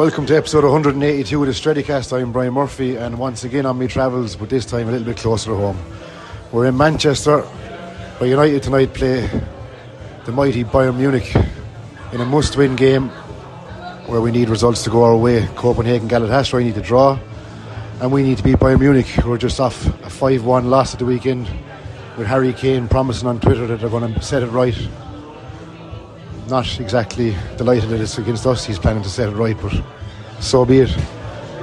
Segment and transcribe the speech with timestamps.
[0.00, 2.18] Welcome to episode 182 of the Steadycast.
[2.18, 5.18] I'm Brian Murphy, and once again on my travels, but this time a little bit
[5.18, 5.78] closer to home.
[6.50, 9.28] We're in Manchester, where United tonight play
[10.24, 11.36] the mighty Bayern Munich
[12.14, 13.10] in a must-win game
[14.06, 15.46] where we need results to go our way.
[15.54, 17.18] Copenhagen Galatasaray need to draw,
[18.00, 21.00] and we need to beat Bayern Munich, who are just off a 5-1 loss at
[21.00, 21.46] the weekend,
[22.16, 24.74] with Harry Kane promising on Twitter that they're going to set it right
[26.50, 28.64] not exactly delighted that it's against us.
[28.64, 29.72] He's planning to set it right, but
[30.40, 30.98] so be it.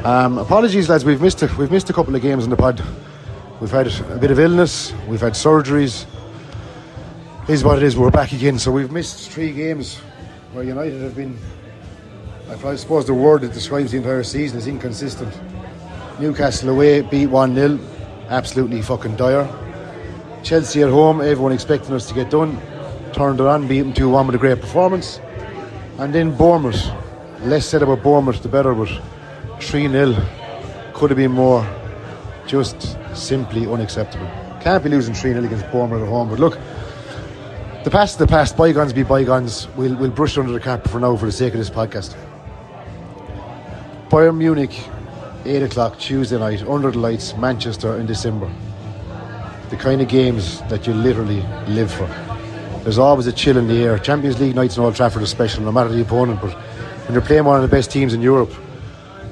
[0.06, 1.04] Um, apologies, lads.
[1.04, 2.82] We've missed a, we've missed a couple of games in the pod.
[3.60, 4.94] We've had a bit of illness.
[5.08, 6.06] We've had surgeries.
[7.50, 7.98] Is what it is.
[7.98, 8.58] We're back again.
[8.58, 9.98] So we've missed three games
[10.54, 11.38] where United have been.
[12.50, 15.38] I suppose the word that describes the entire season is inconsistent.
[16.20, 17.78] Newcastle away beat one 0
[18.30, 19.48] absolutely fucking dire.
[20.44, 22.58] Chelsea at home, everyone expecting us to get done
[23.18, 25.20] turned it on, beat them 2 1 with a great performance.
[25.98, 26.82] And then Bournemouth.
[27.42, 28.90] Less said about Bournemouth, the better, but
[29.60, 30.16] 3 0
[30.94, 31.68] could have been more.
[32.46, 34.28] Just simply unacceptable.
[34.62, 36.30] Can't be losing 3 0 against Bournemouth at home.
[36.30, 36.60] But look,
[37.84, 39.68] the past the past, bygones be bygones.
[39.76, 42.16] We'll, we'll brush under the carpet for now for the sake of this podcast.
[44.10, 44.80] Bayern Munich,
[45.46, 48.52] 8 o'clock Tuesday night, under the lights, Manchester in December.
[49.70, 52.27] The kind of games that you literally live for
[52.88, 54.00] there's always a chill in the air.
[54.00, 56.40] Champions League nights in Old Trafford are special, no matter the opponent.
[56.40, 58.48] But when you're playing one of the best teams in Europe,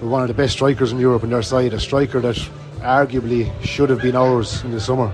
[0.01, 2.35] with one of the best strikers in Europe on their side, a striker that
[2.79, 5.09] arguably should have been ours in the summer,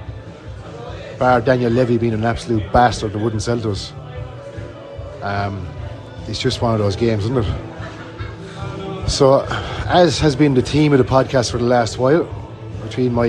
[1.19, 3.93] bar Daniel Levy being an absolute bastard that wouldn't sell to us.
[5.21, 5.67] Um,
[6.27, 9.07] it's just one of those games, isn't it?
[9.07, 9.45] So,
[9.85, 12.23] as has been the theme of the podcast for the last while,
[12.81, 13.27] between my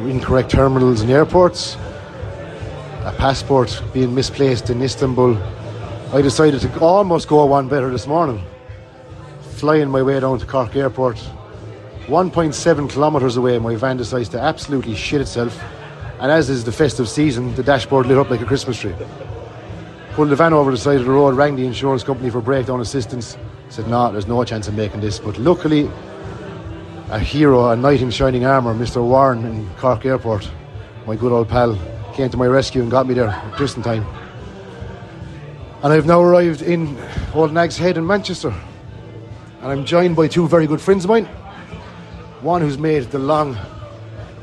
[0.00, 1.78] incorrect terminals and airports,
[3.04, 5.36] a passport being misplaced in Istanbul,
[6.12, 8.44] I decided to almost go one better this morning.
[9.52, 11.16] Flying my way down to Cork Airport,
[12.06, 15.58] 1.7 kilometres away, my van decides to absolutely shit itself.
[16.18, 18.94] And as is the festive season, the dashboard lit up like a Christmas tree.
[20.12, 22.80] Pulled the van over the side of the road, rang the insurance company for breakdown
[22.80, 23.38] assistance.
[23.70, 25.18] Said, no, there's no chance of making this.
[25.18, 25.88] But luckily,
[27.08, 29.02] a hero, a knight in shining armour, Mr.
[29.02, 30.50] Warren in Cork Airport,
[31.06, 31.78] my good old pal,
[32.14, 34.06] came to my rescue and got me there just in time.
[35.82, 36.98] And I've now arrived in
[37.34, 38.54] Old Nag's Head in Manchester.
[39.62, 41.24] And I'm joined by two very good friends of mine.
[42.42, 43.56] One who's made the long,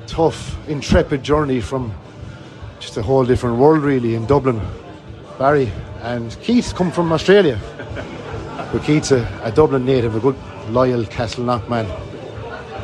[0.08, 1.94] tough, intrepid journey from
[2.80, 4.62] just a whole different world, really, in Dublin.
[5.38, 7.60] Barry and Keith come from Australia.
[8.72, 10.36] but Keith's a, a Dublin native, a good,
[10.70, 11.86] loyal Castleknock man.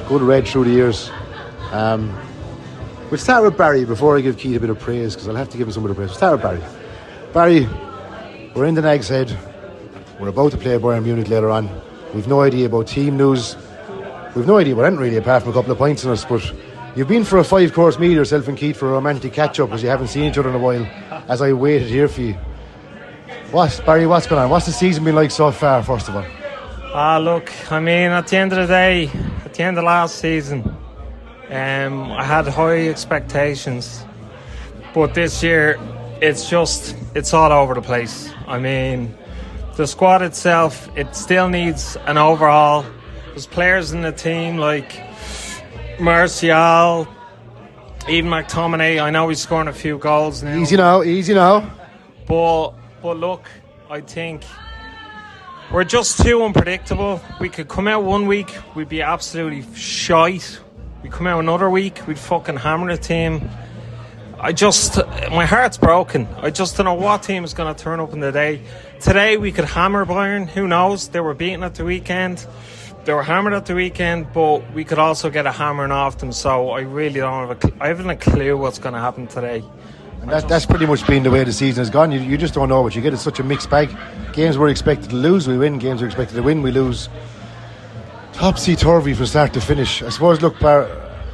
[0.08, 1.12] Good red through the years.
[1.72, 2.16] Um,
[3.14, 5.50] We'll start with Barry before I give Keith a bit of praise because I'll have
[5.50, 6.10] to give him some bit of praise.
[6.10, 6.64] We'll start with Barry.
[7.32, 7.70] Barry,
[8.56, 9.38] we're in the Nag's Head.
[10.20, 11.70] We're about to play Bayern Munich later on.
[12.16, 13.56] We've no idea about team news.
[14.36, 16.26] We've no idea what anything really apart from a couple of points in us.
[16.26, 16.42] But
[16.96, 19.72] you've been for a five course meal yourself and Keith for a romantic catch up
[19.74, 20.84] as you haven't seen each other in a while.
[21.28, 22.34] As I waited here for you.
[23.52, 24.08] What Barry?
[24.08, 24.50] What's going on?
[24.50, 25.84] What's the season been like so far?
[25.84, 26.26] First of all.
[26.96, 27.52] Ah, look.
[27.72, 29.12] I mean, at the end of the day,
[29.46, 30.73] at the end of last season,
[31.50, 34.04] um, I had high expectations,
[34.94, 35.80] but this year
[36.22, 38.32] it's just it's all over the place.
[38.48, 39.14] I mean,
[39.76, 42.86] the squad itself it still needs an overhaul.
[43.28, 45.00] There's players in the team like
[46.00, 47.08] Martial,
[48.08, 49.02] even McTominay.
[49.02, 50.56] I know he's scoring a few goals now.
[50.56, 51.70] Easy now, easy now.
[52.28, 52.72] But
[53.02, 53.50] but look,
[53.90, 54.44] I think
[55.72, 57.20] we're just too unpredictable.
[57.40, 60.60] We could come out one week, we'd be absolutely shite
[61.04, 63.50] we come out another week, we'd fucking hammer the team.
[64.40, 64.98] I just,
[65.32, 66.28] my heart's broken.
[66.38, 68.62] I just don't know what team is going to turn up in the day.
[69.02, 70.48] Today we could hammer Bayern.
[70.48, 71.10] Who knows?
[71.10, 72.48] They were beaten at the weekend.
[73.04, 76.32] They were hammered at the weekend, but we could also get a hammering off them.
[76.32, 79.62] So I really don't have a, I haven't a clue what's going to happen today.
[80.22, 82.14] And that, that's pretty much been the way the season has gone.
[82.14, 83.12] You, you just don't know what you get.
[83.12, 83.94] It's such a mixed bag.
[84.32, 85.80] Games we're expected to lose, we win.
[85.80, 87.10] Games we're expected to win, we lose
[88.34, 90.02] topsy turvy from start to finish.
[90.04, 90.88] I suppose, look, Bar,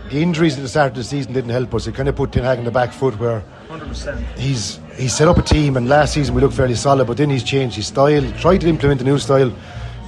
[0.10, 1.88] the injuries at the start of the season didn't help us.
[1.88, 4.38] It kind of put Ten Hag in the back foot where 100%.
[4.38, 7.30] he's He set up a team, and last season we looked fairly solid, but then
[7.30, 9.52] he's changed his style, tried to implement a new style.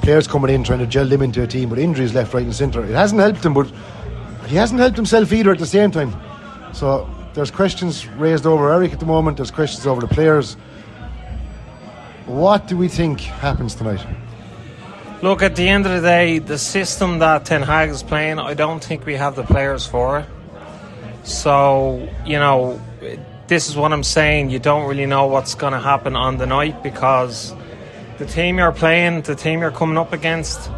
[0.02, 2.56] Players coming in, trying to gel them into a team, but injuries left, right, and
[2.56, 2.84] centre.
[2.84, 3.72] It hasn't helped him, but
[4.48, 6.14] he hasn't helped himself either at the same time.
[6.74, 10.56] So there's questions raised over Eric at the moment, there's questions over the players.
[12.26, 14.06] What do we think happens tonight?
[15.22, 18.56] Look, at the end of the day, the system that Ten Hag is playing, I
[18.56, 20.26] don't think we have the players for it.
[21.24, 22.82] So, you know,
[23.46, 24.50] this is what I'm saying.
[24.50, 27.54] You don't really know what's going to happen on the night because
[28.18, 30.72] the team you're playing, the team you're coming up against,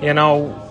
[0.00, 0.70] you know,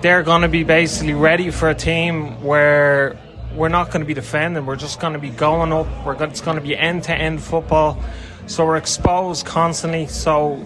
[0.00, 3.18] they're going to be basically ready for a team where
[3.56, 4.64] we're not going to be defending.
[4.64, 5.88] We're just going to be going up.
[6.06, 8.00] We're going, it's going to be end to end football.
[8.46, 10.06] So we're exposed constantly.
[10.06, 10.62] So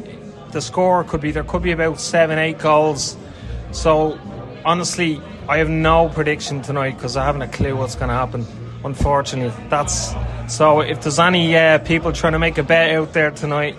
[0.53, 3.17] the score could be there could be about seven, eight goals.
[3.73, 4.19] So
[4.65, 8.47] honestly, I have no prediction tonight because I haven't a clue what's going to happen.
[8.85, 10.15] Unfortunately, that's
[10.47, 10.81] so.
[10.81, 13.77] If there's any uh, people trying to make a bet out there tonight,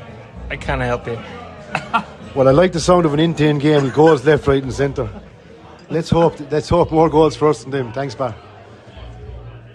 [0.49, 1.13] I can't help you.
[2.35, 5.09] well, I like the sound of an in game with goals left, right, and centre.
[5.89, 6.39] Let's hope.
[6.51, 7.93] Let's hope more goals for us than them.
[7.93, 8.35] Thanks, Bar.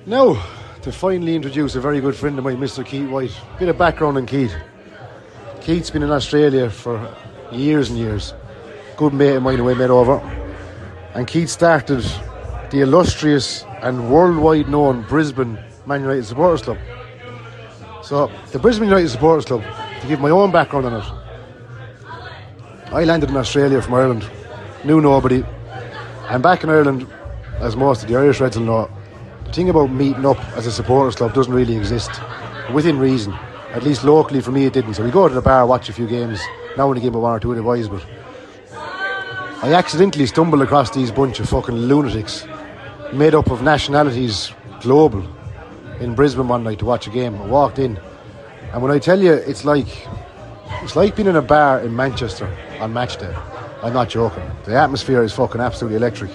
[0.07, 0.41] Now,
[0.83, 2.85] to finally introduce a very good friend of mine, Mr.
[2.85, 3.33] Keith White.
[3.59, 4.55] Bit of background on Keith.
[5.65, 7.17] Keith's been in Australia for
[7.51, 8.35] years and years.
[8.99, 10.19] Good mate of mine who I met over.
[11.15, 12.05] And Keith started
[12.71, 16.77] the illustrious and worldwide known Brisbane Man United Supporters Club.
[18.03, 19.63] So, the Brisbane United Supporters Club,
[20.03, 21.07] to give my own background on it,
[22.93, 24.29] I landed in Australia from Ireland,
[24.85, 25.43] knew nobody,
[26.29, 27.07] and back in Ireland,
[27.61, 28.91] as most of the Irish Reds will know,
[29.47, 32.11] the thing about meeting up as a supporters club doesn't really exist,
[32.71, 33.35] within reason.
[33.75, 34.95] At least locally for me it didn't.
[34.95, 36.41] So we go to the bar, watch a few games,
[36.77, 38.07] now and again one or two of the boys, but
[39.63, 42.47] I accidentally stumbled across these bunch of fucking lunatics
[43.13, 45.27] made up of nationalities global
[46.01, 47.35] in Brisbane one night to watch a game.
[47.35, 47.99] I walked in
[48.73, 49.87] and when I tell you it's like
[50.83, 52.47] it's like being in a bar in Manchester
[52.81, 53.35] on match day.
[53.83, 54.49] I'm not joking.
[54.65, 56.31] The atmosphere is fucking absolutely electric.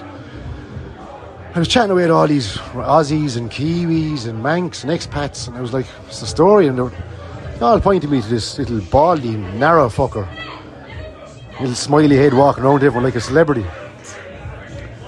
[1.55, 5.57] I was chatting away to all these Aussies and Kiwis and Manx and expats, and
[5.57, 6.93] I was like, "What's the story?" And they were,
[7.61, 10.27] all pointing me to this little baldy, narrow fucker.
[11.59, 13.65] Little smiley head walking around everyone like a celebrity.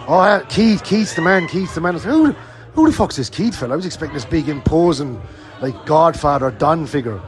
[0.07, 1.95] Oh, uh, Keith, Keith's the man, Keith's the man.
[1.95, 2.33] Who,
[2.73, 3.73] who the fuck's this Keith fella?
[3.73, 5.21] I was expecting this big, imposing,
[5.61, 7.21] like Godfather, Don figure.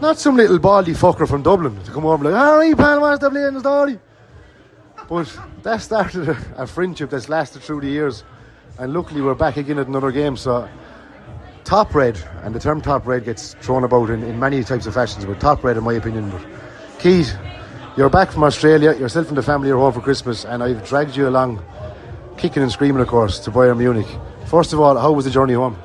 [0.00, 3.00] Not some little baldy fucker from Dublin to come over and like, all right, pal,
[3.00, 4.00] what's the playing story?
[5.08, 8.24] But that started a, a friendship that's lasted through the years.
[8.78, 10.36] And luckily, we're back again at another game.
[10.36, 10.68] So
[11.66, 14.94] top red, and the term top red gets thrown about in, in many types of
[14.94, 16.30] fashions, but top red, in my opinion.
[16.30, 16.46] But
[17.00, 17.36] Keith,
[17.96, 21.16] you're back from Australia, yourself and the family are home for Christmas, and I've dragged
[21.16, 21.62] you along,
[22.38, 24.06] kicking and screaming, of course, to Bayern Munich.
[24.46, 25.76] First of all, how was the journey home?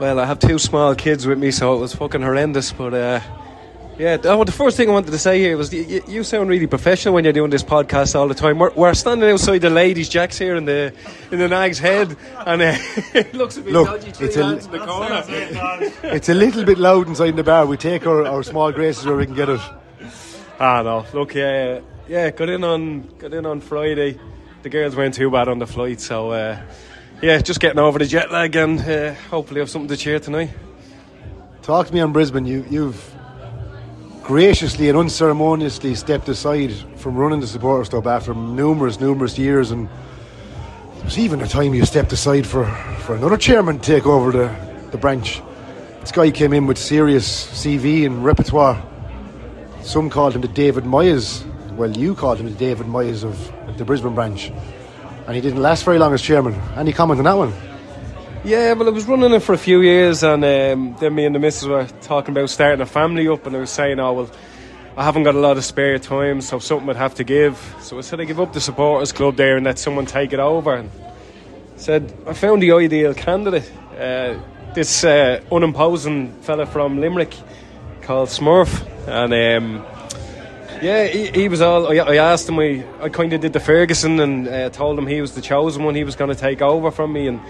[0.00, 3.20] Well, I have two small kids with me, so it was fucking horrendous, but uh,
[3.98, 6.68] yeah, oh, the first thing I wanted to say here was you, you, sound really
[6.68, 8.58] professional when you're doing this podcast all the time.
[8.60, 10.94] We're, we're standing outside the ladies' jacks here in the
[11.32, 12.16] in the Nag's head,
[12.46, 12.76] and uh,
[13.12, 14.12] it looks a bit Look, dodgy.
[14.12, 15.24] Three it's a, in the corner.
[16.14, 17.66] it's a little bit loud inside the bar.
[17.66, 19.60] We take our, our small graces where we can get it.
[20.60, 24.20] Ah no, look, yeah, yeah, got in on got in on Friday.
[24.62, 26.60] The girls weren't too bad on the flight, so uh,
[27.20, 30.50] yeah, just getting over the jet lag and uh, hopefully have something to cheer tonight.
[31.62, 32.46] Talk to me on Brisbane.
[32.46, 33.17] You you've
[34.28, 39.70] graciously and unceremoniously stepped aside from running the supporters club after numerous, numerous years.
[39.70, 39.88] And
[41.00, 42.66] there's even a time you stepped aside for,
[43.06, 45.40] for another chairman to take over the, the branch.
[46.00, 48.84] This guy came in with serious CV and repertoire.
[49.80, 51.42] Some called him the David Moyes.
[51.74, 54.52] Well, you called him the David Moyes of the Brisbane branch.
[55.26, 56.52] And he didn't last very long as chairman.
[56.76, 57.54] Any comment on that one?
[58.48, 61.34] Yeah, well, I was running it for a few years, and um, then me and
[61.34, 64.30] the missus were talking about starting a family up, and I was saying, oh, well,
[64.96, 67.58] I haven't got a lot of spare time, so something would have to give.
[67.82, 70.38] So I said I give up the supporters club there and let someone take it
[70.38, 70.76] over.
[70.76, 70.90] And
[71.76, 73.70] said I found the ideal candidate.
[73.92, 74.38] Uh,
[74.74, 77.34] this uh, unimposing fella from Limerick
[78.00, 79.84] called Smurf, and um,
[80.80, 81.86] yeah, he, he, was all.
[81.86, 82.58] I, asked him.
[82.58, 85.84] I, I kind of did the Ferguson and uh, told him he was the chosen
[85.84, 85.94] one.
[85.94, 87.40] He was going to take over from me, and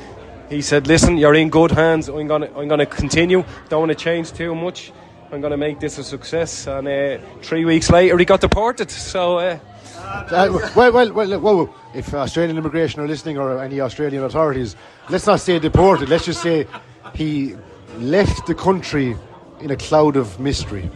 [0.49, 2.09] he said, "Listen, you're in good hands.
[2.09, 3.45] I'm gonna, I'm gonna continue.
[3.69, 4.93] Don't want to change too much.
[5.31, 8.91] I'm gonna make this a success." And uh, three weeks later, he got deported.
[8.91, 9.39] So.
[9.39, 9.59] Uh,
[10.01, 14.77] uh, well, well, well, if Australian immigration are listening or any Australian authorities,
[15.11, 16.67] let's not say deported, let's just say
[17.15, 17.57] he
[17.99, 19.17] left the country
[19.61, 20.89] in a cloud of mystery.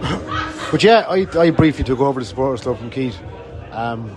[0.70, 3.18] but yeah, I, I briefly took over the supporters club from Keith.
[3.72, 4.16] Um,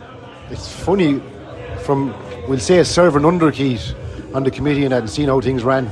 [0.49, 1.21] it's funny,
[1.83, 2.13] from,
[2.47, 3.95] we'll say, serving under Keith
[4.35, 5.89] on the committee and that and seeing how things ran.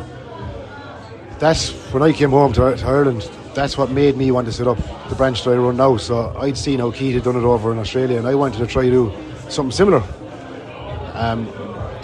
[1.40, 3.30] that's when I came home to, to Ireland.
[3.54, 4.78] That's what made me want to set up
[5.10, 5.98] the branch that I run now.
[5.98, 8.68] So I'd seen how Keith had done it over in Australia, and I wanted to
[8.68, 9.14] try to do
[9.50, 10.04] something similar.
[11.14, 11.46] Um,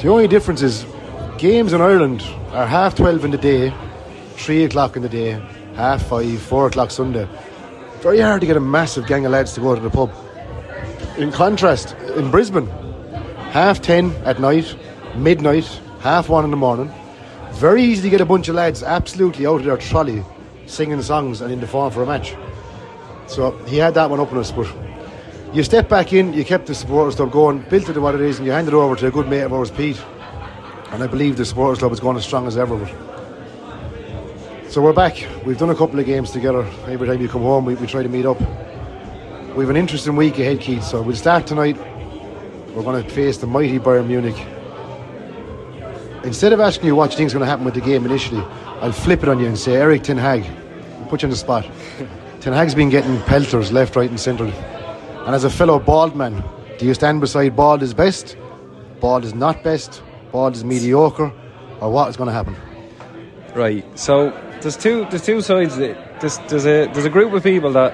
[0.01, 0.85] the only difference is
[1.37, 3.73] games in Ireland are half twelve in the day,
[4.33, 5.41] three o'clock in the day,
[5.75, 7.27] half five, four o'clock Sunday.
[8.01, 10.11] Very hard to get a massive gang of lads to go to the pub.
[11.17, 12.67] In contrast, in Brisbane,
[13.51, 14.75] half ten at night,
[15.15, 16.91] midnight, half one in the morning.
[17.53, 20.23] Very easy to get a bunch of lads absolutely out of their trolley
[20.65, 22.35] singing songs and in the form for a match.
[23.27, 24.67] So he had that one up on us, but
[25.53, 28.21] you step back in, you kept the supporters club going, built it to what it
[28.21, 30.01] is, and you handed it over to a good mate of ours, Pete.
[30.91, 32.77] And I believe the supporters club is going as strong as ever.
[34.69, 35.25] So we're back.
[35.45, 36.63] We've done a couple of games together.
[36.85, 38.39] Every time you come home, we, we try to meet up.
[38.39, 40.83] We have an interesting week ahead, Keith.
[40.83, 41.77] So we'll start tonight.
[42.75, 44.37] We're going to face the mighty Bayern Munich.
[46.23, 48.41] Instead of asking you what you think is going to happen with the game initially,
[48.81, 50.45] I'll flip it on you and say Eric Ten Hag.
[51.09, 51.69] Put you on the spot.
[52.41, 54.45] Ten Hag's been getting pelters left, right, and centre.
[54.45, 56.43] And as a fellow bald man,
[56.77, 58.37] do you stand beside bald is best,
[58.99, 61.31] bald is not best, bald is mediocre,
[61.81, 62.55] or what is going to happen?
[63.55, 63.85] Right.
[63.97, 64.29] So
[64.61, 65.77] there's two there's two sides.
[65.77, 67.93] There's there's a there's a group of people that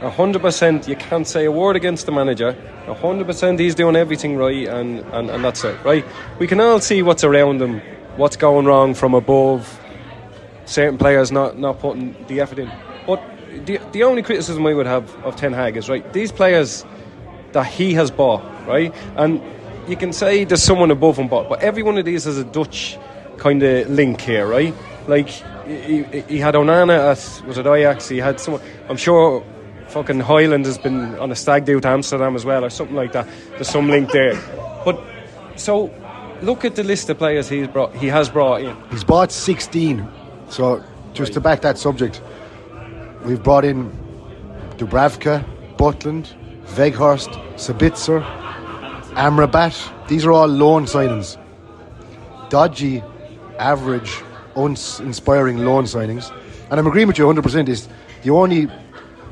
[0.00, 2.56] hundred percent you can't say a word against the manager.
[2.86, 5.82] hundred percent he's doing everything right, and, and and that's it.
[5.84, 6.04] Right.
[6.38, 7.80] We can all see what's around him,
[8.16, 9.80] what's going wrong from above.
[10.66, 12.70] Certain players not not putting the effort in.
[13.06, 13.22] But
[13.66, 16.12] the the only criticism I would have of Ten Hag is right.
[16.12, 16.84] These players
[17.52, 19.42] that he has bought, right, and
[19.88, 22.44] you can say there's someone above him, but but every one of these has a
[22.44, 22.98] Dutch
[23.38, 24.74] kind of link here, right?
[25.08, 25.28] Like
[25.66, 28.08] he, he had Onana at was it Ajax?
[28.08, 28.62] He had someone.
[28.88, 29.42] I'm sure
[29.88, 33.12] fucking Haaland has been on a stag do to Amsterdam as well, or something like
[33.12, 33.26] that.
[33.50, 34.34] There's some link there.
[34.84, 35.02] But
[35.56, 35.92] so
[36.42, 37.94] look at the list of players he's brought.
[37.94, 38.76] He has brought in.
[38.90, 40.06] He's bought 16.
[40.48, 41.34] So just right.
[41.34, 42.22] to back that subject,
[43.24, 43.90] we've brought in
[44.76, 45.44] Dubravka,
[45.76, 46.32] Butland,
[46.76, 48.22] Weghorst, Sabitzer,
[49.14, 50.08] Amrabat.
[50.08, 51.36] These are all loan signings.
[52.50, 53.02] Dodgy,
[53.58, 54.22] average,
[54.56, 56.32] uninspiring loan signings.
[56.70, 57.68] And I'm agreeing with you 100%.
[57.68, 57.88] Is
[58.22, 58.68] the only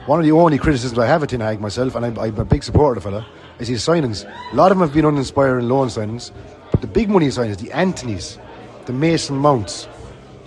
[0.07, 2.45] one of the only criticisms I have of Ten Hag myself, and I'm, I'm, a
[2.45, 3.27] big supporter of the fella,
[3.59, 4.25] is his signings.
[4.53, 6.31] A lot of them have been uninspiring loan signings,
[6.71, 8.39] but the big money signings, the Antonys,
[8.87, 9.89] the Mason Mounts,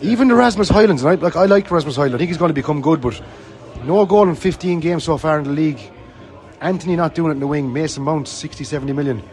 [0.02, 1.00] even the Rasmus Højlunds.
[1.00, 2.16] And I, like I like Rasmus Højlund.
[2.16, 3.22] I think he's going to become good, but
[3.84, 5.80] no goal in 15 games so far in the league.
[6.62, 7.72] Antony not doing it in the wing.
[7.72, 9.24] Mason Mount 60, 70 million.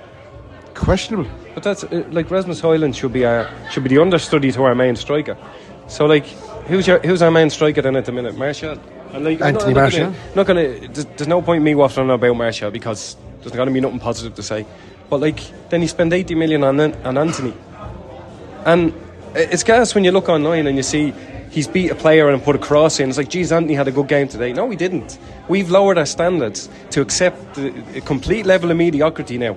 [0.75, 1.31] Questionable.
[1.55, 4.75] But that's uh, like Rasmus Højlund should be our should be the understudy to our
[4.75, 5.37] main striker.
[5.87, 6.27] So like,
[6.67, 8.37] who's your who's our main striker then at the minute?
[8.37, 8.77] Martial.
[9.13, 10.15] And like, Anthony Martial.
[10.35, 10.69] Not gonna.
[10.89, 14.01] There's, there's, no point in me waffling about Martial because there's not gonna be nothing
[14.01, 14.67] positive to say.
[15.09, 17.55] But like, then he spent 80 million on on Antony,
[18.65, 18.93] and
[19.35, 21.13] it's gas when you look online and you see
[21.51, 23.09] he's beat a player and put a cross in.
[23.09, 24.53] It's like, geez, Antony had a good game today.
[24.53, 25.19] No, he didn't.
[25.49, 29.57] We've lowered our standards to accept the, a complete level of mediocrity now.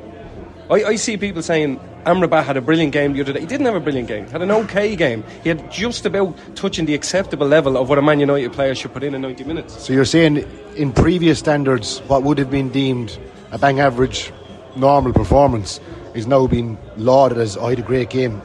[0.70, 3.42] I, I see people saying Amrabat had a brilliant game the other day.
[3.42, 4.26] He didn't have a brilliant game.
[4.26, 5.24] He had an okay game.
[5.44, 8.94] He had just about touching the acceptable level of what a Man United player should
[8.94, 9.86] put in in 90 minutes.
[9.86, 13.20] So you're saying, in previous standards, what would have been deemed
[13.52, 14.32] a bang average,
[14.76, 15.80] normal performance
[16.14, 18.42] is now being lauded as, oh, I had a great game.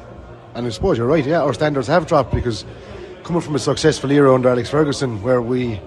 [0.54, 2.64] And I suppose you're right, yeah, our standards have dropped because
[3.22, 5.80] coming from a successful era under Alex Ferguson where we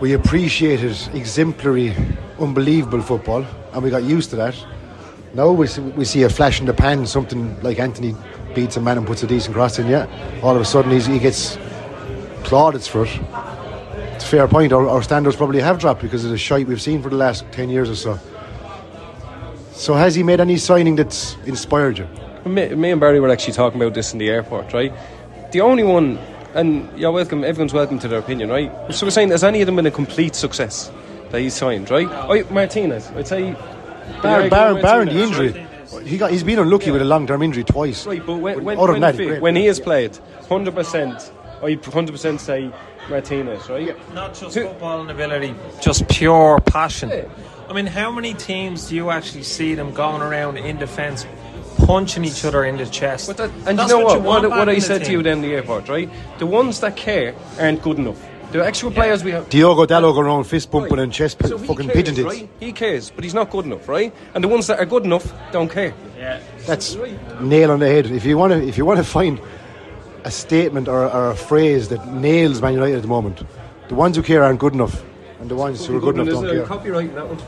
[0.00, 1.94] we appreciated exemplary,
[2.38, 4.54] unbelievable football and we got used to that
[5.34, 8.16] now we see, we see a flash in the pan, something like Antony
[8.54, 10.06] beats a man and puts a decent cross in, yeah.
[10.42, 11.56] All of a sudden he gets
[12.42, 13.20] plaudits for it.
[14.14, 14.72] It's a fair point.
[14.72, 17.44] Our, our, standards probably have dropped because of the shite we've seen for the last
[17.52, 18.18] 10 years or so.
[19.72, 22.08] So has he made any signing that's inspired you?
[22.44, 24.92] Me, me and Barry were actually talking about this in the airport, right?
[25.52, 26.18] The only one,
[26.54, 28.70] and you're welcome, everyone's welcome to their opinion, right?
[28.92, 30.90] So we're saying, has any of them been a complete success
[31.30, 32.08] that he's signed, right?
[32.10, 33.56] Oh, Martinez, I'd say
[34.22, 35.66] Baron, Baron, Baron the injury.
[36.04, 38.06] He got, he's been unlucky with a long term injury twice.
[38.06, 40.12] Right, but when, when, when, that, when he has played,
[40.42, 42.72] 100%, I 100% say
[43.08, 43.88] Martinez, right?
[43.88, 44.14] Yeah.
[44.14, 47.08] Not just Who, football and ability, just pure passion.
[47.08, 47.28] Yeah.
[47.68, 51.26] I mean, how many teams do you actually see them going around in defence
[51.78, 53.36] punching each other in the chest?
[53.36, 54.22] That, and That's you know what?
[54.22, 56.10] What, what, what I said to you then in the airport, right?
[56.38, 58.20] The ones that care aren't good enough.
[58.52, 59.48] The actual players we have.
[59.48, 61.04] Diogo Dalot going around fist pumping right.
[61.04, 62.48] and chest so fucking cares, pigeon right?
[62.58, 64.12] He cares, but he's not good enough, right?
[64.34, 65.94] And the ones that are good enough don't care.
[66.18, 67.40] Yeah, that's right.
[67.40, 68.06] nail on the head.
[68.06, 69.40] If you want to, if you want to find
[70.24, 73.42] a statement or, or, a phrase that nails Man United at the moment,
[73.88, 75.00] the ones who care aren't good enough,
[75.38, 76.66] and the ones who are good enough don't care.
[76.66, 77.38] Copyright that one.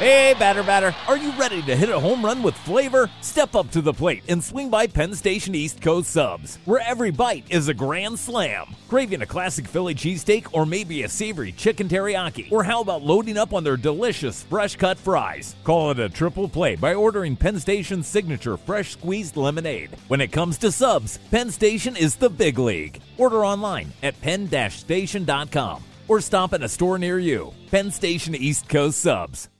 [0.00, 3.10] Hey, batter, batter, are you ready to hit a home run with flavor?
[3.20, 7.10] Step up to the plate and swing by Penn Station East Coast Subs, where every
[7.10, 8.64] bite is a grand slam.
[8.88, 12.50] Craving a classic Philly cheesesteak or maybe a savory chicken teriyaki?
[12.50, 15.54] Or how about loading up on their delicious fresh cut fries?
[15.64, 19.90] Call it a triple play by ordering Penn Station's signature fresh squeezed lemonade.
[20.08, 23.02] When it comes to subs, Penn Station is the big league.
[23.18, 27.52] Order online at penn-station.com or stop at a store near you.
[27.70, 29.50] Penn Station East Coast Subs.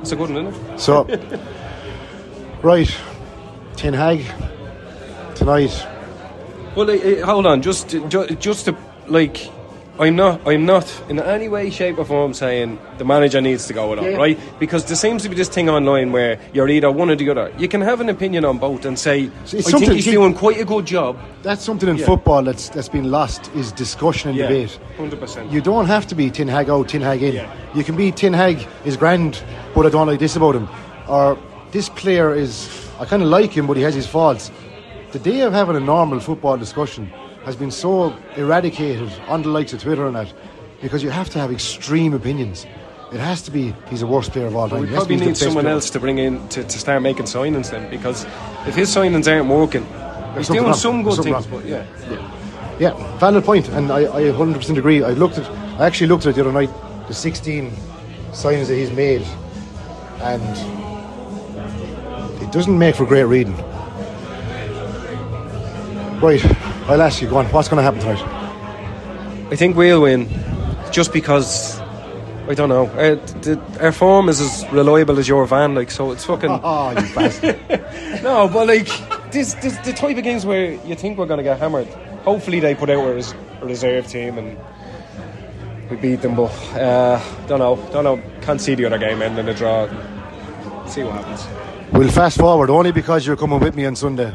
[0.00, 0.80] It's a good one, isn't it?
[0.80, 1.04] So,
[2.62, 2.90] right,
[3.76, 4.24] Ten Hag
[5.34, 5.86] tonight.
[6.74, 8.76] Well, uh, hold on, just just, just to
[9.06, 9.50] like,
[10.00, 13.74] I'm not I'm not in any way, shape, or form saying the manager needs to
[13.74, 14.38] go with it, right?
[14.58, 17.52] Because there seems to be this thing online where you're either one or the other.
[17.58, 20.58] You can have an opinion on both and say, it's I think he's doing quite
[20.58, 21.18] a good job.
[21.42, 22.06] That's something in Yeah.
[22.06, 24.78] football that's that's been lost is discussion and Yeah, debate.
[24.96, 25.52] 100%.
[25.52, 27.34] You don't have to be Ten Hag out, Ten Hag in.
[27.34, 27.52] Yeah.
[27.74, 29.42] You can be Ten Hag is grand,
[29.74, 30.66] but I don't like this about him.
[31.08, 31.36] Or
[31.72, 34.50] this player is I kind of like him, but he has his faults.
[35.12, 37.10] The day of having a normal football discussion
[37.44, 40.32] has been so eradicated on the likes of Twitter and that
[40.82, 42.66] because you have to have extreme opinions.
[43.12, 44.82] It has to be he's the worst player of all time.
[44.82, 45.74] We probably need someone player.
[45.74, 48.24] else to bring in to, to start making signings then, because
[48.66, 49.84] if his signings aren't working,
[50.36, 50.74] he's doing wrong.
[50.74, 51.60] some good things, wrong.
[51.62, 51.86] but yeah.
[52.78, 55.02] Yeah, valid point, and I, I 100% agree.
[55.02, 55.46] I looked at,
[55.78, 56.70] I actually looked at it the other night,
[57.08, 57.70] the 16
[58.30, 59.20] signings that he's made,
[60.22, 60.56] and
[62.42, 63.54] it doesn't make for great reading.
[66.22, 66.42] Right,
[66.90, 68.20] I'll ask you, go on, what's going to happen tonight?
[69.52, 70.28] I think we'll win,
[70.90, 71.80] just because
[72.50, 72.86] I don't know.
[72.86, 76.10] Uh, the, our form is as reliable as your van, like so.
[76.10, 77.60] It's fucking Oh, you bastard.
[78.24, 78.88] no, but like
[79.30, 81.86] this, this the type of games where you think we're gonna get hammered.
[82.24, 84.58] Hopefully, they put out a, res- a reserve team and
[85.90, 86.34] we beat them.
[86.34, 88.20] But uh, don't know, don't know.
[88.42, 89.86] Can't see the other game ending a draw.
[90.86, 91.46] See what happens.
[91.92, 94.34] We'll fast forward only because you're coming with me on Sunday,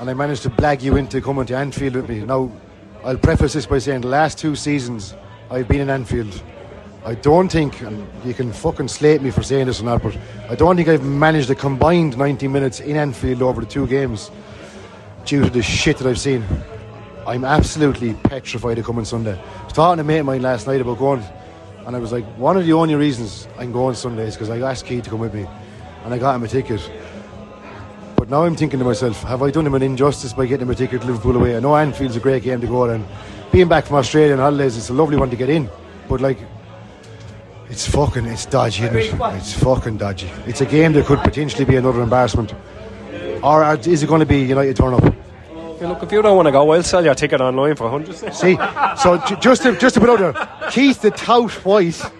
[0.00, 2.20] and I managed to blag you into coming to Anfield with me.
[2.20, 2.50] Now,
[3.04, 5.14] I'll preface this by saying the last two seasons
[5.50, 6.42] I've been in Anfield.
[7.04, 10.16] I don't think, and you can fucking slate me for saying this or not, but
[10.48, 14.30] I don't think I've managed a combined 90 minutes in Anfield over the two games
[15.26, 16.46] due to the shit that I've seen.
[17.26, 19.38] I'm absolutely petrified of coming Sunday.
[19.38, 21.22] I was talking to a mate of mine last night about going,
[21.86, 24.58] and I was like, one of the only reasons I'm going Sunday is because I
[24.60, 25.46] asked Keith to come with me,
[26.04, 26.80] and I got him a ticket.
[28.20, 30.70] But now I'm thinking to myself, have I done him an injustice by getting him
[30.70, 31.56] a ticket to Liverpool away?
[31.56, 33.02] I know Anfield's a great game to go and
[33.50, 35.70] being back from Australia and holidays, it's a lovely one to get in.
[36.06, 36.36] But like,
[37.70, 39.14] it's fucking, it's dodgy, isn't it?
[39.36, 40.30] It's fucking dodgy.
[40.46, 42.52] It's a game that could potentially be another embarrassment.
[43.42, 45.02] Or is it going to be United turn up?
[45.02, 48.14] Hey, look, if you don't want to go, I'll sell your ticket online for hundred.
[48.34, 48.58] See,
[48.98, 51.98] so ju- just to, just to put out there, Keith the tout white.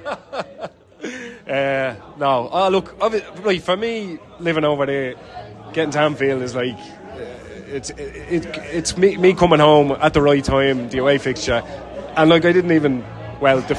[1.51, 2.95] Uh, no, oh look,
[3.43, 5.17] right for me, living over there,
[5.73, 6.79] getting to Anfield is like
[7.69, 11.63] it's it, it, it's me, me coming home at the right time, the away fixture,
[12.17, 13.05] and like I didn't even
[13.41, 13.75] well the,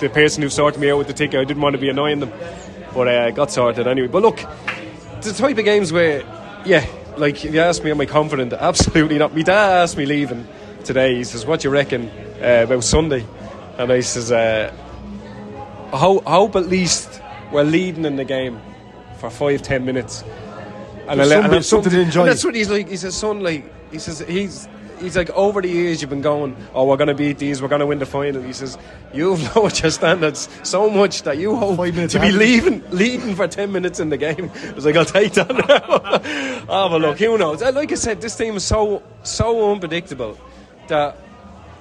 [0.00, 2.20] the person who sorted me out with the ticket, I didn't want to be annoying
[2.20, 2.32] them,
[2.94, 4.08] but uh, got sorted anyway.
[4.08, 4.36] But look,
[5.20, 6.22] the type of games where
[6.64, 8.52] yeah, like if you ask me, am I confident?
[8.58, 9.34] Absolutely not.
[9.34, 10.46] My dad asked me leaving
[10.84, 11.16] today.
[11.16, 12.08] He says, "What do you reckon
[12.40, 13.26] uh, about Sunday?"
[13.78, 14.32] And I says.
[14.32, 14.72] Uh,
[15.94, 17.20] I hope, I hope at least
[17.52, 18.60] we're leading in the game
[19.18, 20.24] for five, ten minutes.
[21.08, 22.20] And There's I'll- something- and something to enjoy.
[22.22, 22.88] And that's what he's like.
[22.88, 24.68] He says, son, like, he says, he's.
[25.00, 26.56] He's like over the years you've been going.
[26.72, 27.60] Oh, we're going to beat these.
[27.60, 28.40] We're going to win the final.
[28.40, 28.78] He says
[29.12, 32.34] you've lowered your standards so much that you hope Five to be ahead.
[32.34, 34.50] leaving, leading for ten minutes in the game.
[34.68, 36.64] I was like, I'll take that now.
[36.68, 37.60] oh, but look, who knows?
[37.60, 40.38] Like I said, this team is so so unpredictable
[40.86, 41.16] that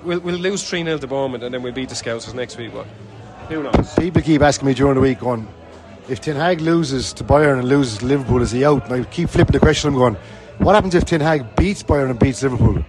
[0.04, 2.74] we'll, we'll lose three 0 to Bournemouth and then we'll beat the Scousers next week.
[2.74, 2.88] But
[3.48, 3.94] who knows?
[3.94, 5.48] People keep asking me during the week, going,
[6.10, 8.86] if Ten Hag loses to Bayern and loses to Liverpool, is he out?
[8.86, 9.90] And I keep flipping the question.
[9.90, 10.18] I'm going,
[10.58, 12.84] what happens if Ten Hag beats Bayern and beats Liverpool?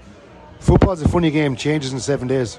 [0.61, 2.59] Football's a funny game, changes in seven days.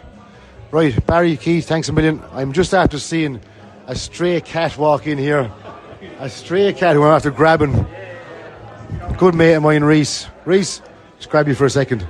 [0.72, 2.22] Right, Barry Keith, thanks a million.
[2.32, 3.42] I'm just after seeing
[3.88, 5.52] a stray cat walk in here.
[6.20, 7.86] A stray cat who I'm after grabbing.
[9.18, 10.28] Good mate of mine, Reese.
[10.46, 10.82] Reese,
[11.18, 12.08] just grab you for a second.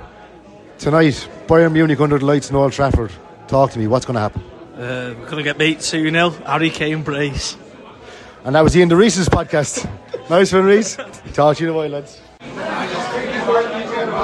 [0.78, 3.12] Tonight, Bayern Munich under the lights in Old Trafford.
[3.48, 4.42] Talk to me, what's going to happen?
[4.74, 6.30] Uh, we're going to get beat 2 0.
[6.30, 7.56] Harry Kane brace.
[8.44, 9.88] And that was Ian the Reese's podcast.
[10.30, 10.96] nice one, Reese.
[11.34, 12.20] Talk to you in a while, lads.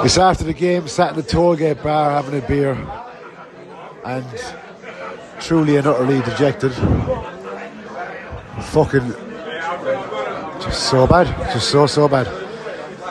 [0.05, 2.77] It's after the game, sat in the tollgate bar having a beer,
[4.05, 4.25] and
[5.39, 6.73] truly and utterly dejected.
[8.71, 9.13] Fucking
[10.61, 12.27] just so bad, just so so bad.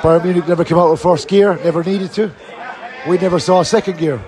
[0.03, 2.31] Bayern Munich never came out with first gear, never needed to.
[3.09, 4.21] We never saw second gear.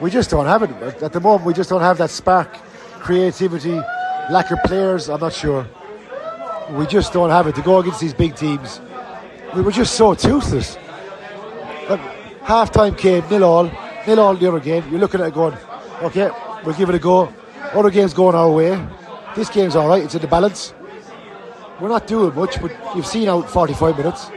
[0.00, 1.46] We just don't have it at the moment.
[1.46, 2.52] We just don't have that spark,
[3.00, 3.80] creativity,
[4.30, 5.66] Lack of players, I'm not sure.
[6.70, 8.80] We just don't have it to go against these big teams.
[9.54, 10.76] We were just so toothless.
[12.42, 13.70] Half time came, nil all,
[14.06, 14.82] nil all the other game.
[14.90, 15.56] You're looking at it going,
[16.02, 16.30] okay,
[16.64, 17.32] we'll give it a go.
[17.74, 18.82] Other games going our way.
[19.36, 20.72] This game's all right, it's in the balance.
[21.80, 24.30] We're not doing much, but you've seen out 45 minutes.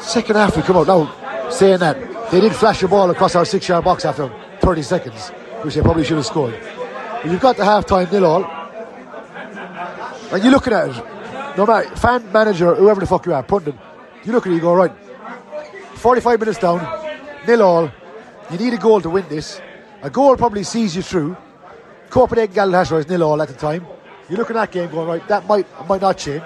[0.00, 3.44] Second half, we come out now saying that they did flash a ball across our
[3.44, 5.28] six yard box after 30 seconds,
[5.62, 6.58] which they probably should have scored.
[7.22, 8.59] But you've got the half time nil all,
[10.32, 13.74] and you're looking at it, no matter fan, manager, whoever the fuck you are, pundit,
[14.24, 14.92] you look at it, you go, right,
[15.94, 16.78] 45 minutes down,
[17.46, 17.90] nil all,
[18.50, 19.60] you need a goal to win this.
[20.02, 21.36] A goal probably sees you through.
[22.08, 23.86] Copenhagen Galatasaray was nil all at the time.
[24.28, 26.44] You look at that game going, right, that might might not change.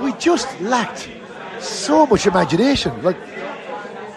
[0.00, 1.08] We just lacked
[1.60, 3.02] so much imagination.
[3.02, 3.16] Like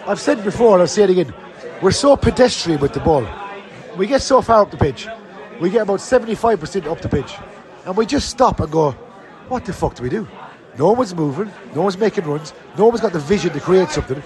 [0.06, 1.34] I've said before, and I'll say it again,
[1.80, 3.26] we're so pedestrian with the ball.
[3.96, 5.06] We get so far up the pitch,
[5.60, 7.34] we get about 75% up the pitch,
[7.88, 8.90] and we just stop and go,
[9.48, 10.28] what the fuck do we do?
[10.78, 14.22] No one's moving, no one's making runs, no one's got the vision to create something.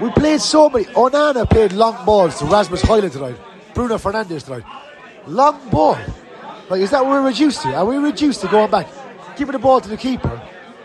[0.00, 0.86] We played so many.
[0.86, 3.36] Onana played long balls to Rasmus Højlund tonight,
[3.74, 4.64] Bruno Fernandes tonight.
[5.26, 5.98] Long ball.
[6.70, 7.74] Like, is that what we're reduced to?
[7.74, 8.88] Are we reduced to going back,
[9.36, 10.42] giving the ball to the keeper,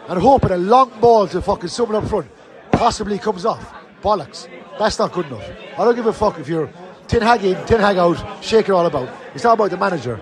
[0.09, 2.27] and hoping a long ball to fucking someone up front
[2.73, 3.73] possibly comes off?
[4.03, 4.49] Bollocks.
[4.77, 5.49] That's not good enough.
[5.77, 6.69] I don't give a fuck if you're
[7.07, 9.09] Ten Hag in, Ten Hag out, shake it all about.
[9.33, 10.19] It's not about the manager.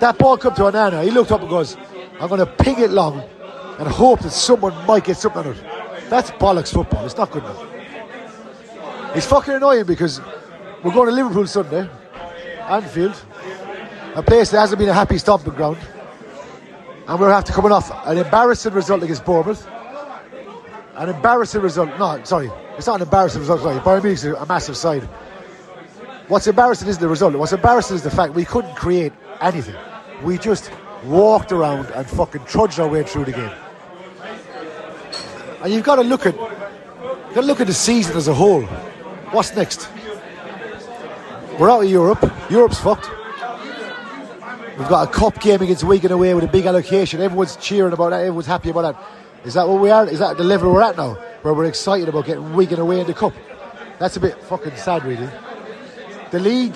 [0.00, 1.04] That ball come to Onana.
[1.04, 1.76] he looked up and goes,
[2.20, 3.22] I'm going to ping it long
[3.78, 5.64] and hope that someone might get something on it.
[6.08, 7.04] That's bollocks football.
[7.04, 7.66] It's not good enough.
[9.14, 10.20] It's fucking annoying because
[10.82, 11.88] we're going to Liverpool Sunday,
[12.68, 13.20] Anfield,
[14.14, 15.78] a place that hasn't been a happy stomping ground,
[17.08, 19.66] and have to come off an embarrassing result against Bournemouth.
[20.96, 21.90] An embarrassing result.
[21.98, 23.60] No, sorry, it's not an embarrassing result.
[23.60, 25.02] Sorry, Bayern Munich's a massive side.
[26.28, 27.34] What's embarrassing isn't the result.
[27.34, 29.76] What's embarrassing is the fact we couldn't create anything.
[30.22, 30.70] We just
[31.04, 33.52] walked around and fucking trudged our way through the game.
[35.62, 38.34] And you've got to look at, you've got to look at the season as a
[38.34, 38.62] whole.
[39.32, 39.88] What's next?
[41.58, 42.32] We're out of Europe.
[42.50, 43.10] Europe's fucked.
[44.78, 47.22] We've got a cup game against Wigan away with a big allocation.
[47.22, 48.20] Everyone's cheering about that.
[48.20, 49.46] Everyone's happy about that.
[49.46, 50.06] Is that what we are?
[50.06, 53.06] Is that the level we're at now, where we're excited about getting Wigan away in
[53.06, 53.32] the cup?
[53.98, 55.28] That's a bit fucking sad, really.
[56.30, 56.74] The league,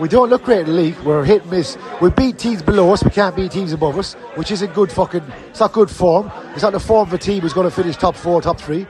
[0.00, 0.98] we don't look great in the league.
[1.00, 1.78] We're hit and miss.
[2.00, 3.04] We beat teams below us.
[3.04, 5.22] We can't beat teams above us, which isn't good fucking.
[5.50, 6.32] It's not good form.
[6.52, 8.86] It's not the form of a team who's going to finish top four, top three.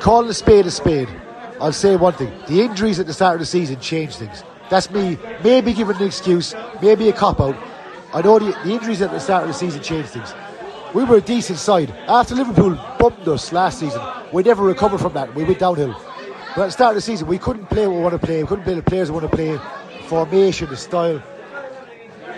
[0.00, 1.08] Call a spade a spade.
[1.60, 4.44] I'll say one thing: the injuries at the start of the season changed things.
[4.70, 7.56] That's me maybe giving an excuse, maybe a cop out.
[8.12, 10.34] I know the, the injuries at the start of the season changed things.
[10.94, 11.90] We were a decent side.
[12.06, 14.00] After Liverpool bumped us last season,
[14.32, 15.34] we never recovered from that.
[15.34, 15.94] We went downhill.
[16.54, 18.42] But at the start of the season, we couldn't play what we want to play.
[18.42, 19.60] We couldn't play the players we want to play,
[20.06, 21.22] formation, the style.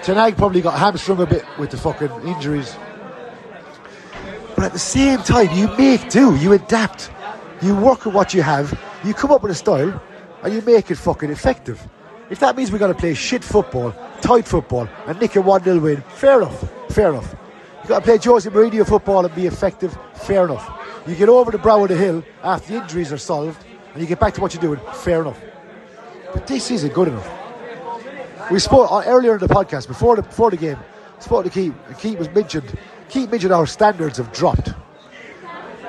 [0.02, 2.76] Tonight probably got hamstrung a bit with the fucking injuries.
[4.56, 7.10] But at the same time, you make do, you adapt,
[7.62, 10.02] you work with what you have, you come up with a style,
[10.42, 11.86] and you make it fucking effective.
[12.30, 15.64] If that means we've got to play shit football, tight football, and nick a 1
[15.64, 17.34] 0 win, fair enough, fair enough.
[17.78, 20.70] You've got to play Jose Mourinho football and be effective, fair enough.
[21.06, 24.06] You get over the brow of the hill after the injuries are solved, and you
[24.06, 25.40] get back to what you're doing, fair enough.
[26.32, 27.28] But this isn't good enough.
[28.50, 30.78] We spoke uh, earlier in the podcast, before the, before the game,
[31.18, 32.76] spoke to Keith, and Keith was mentioned,
[33.08, 34.72] Keith mentioned our standards have dropped.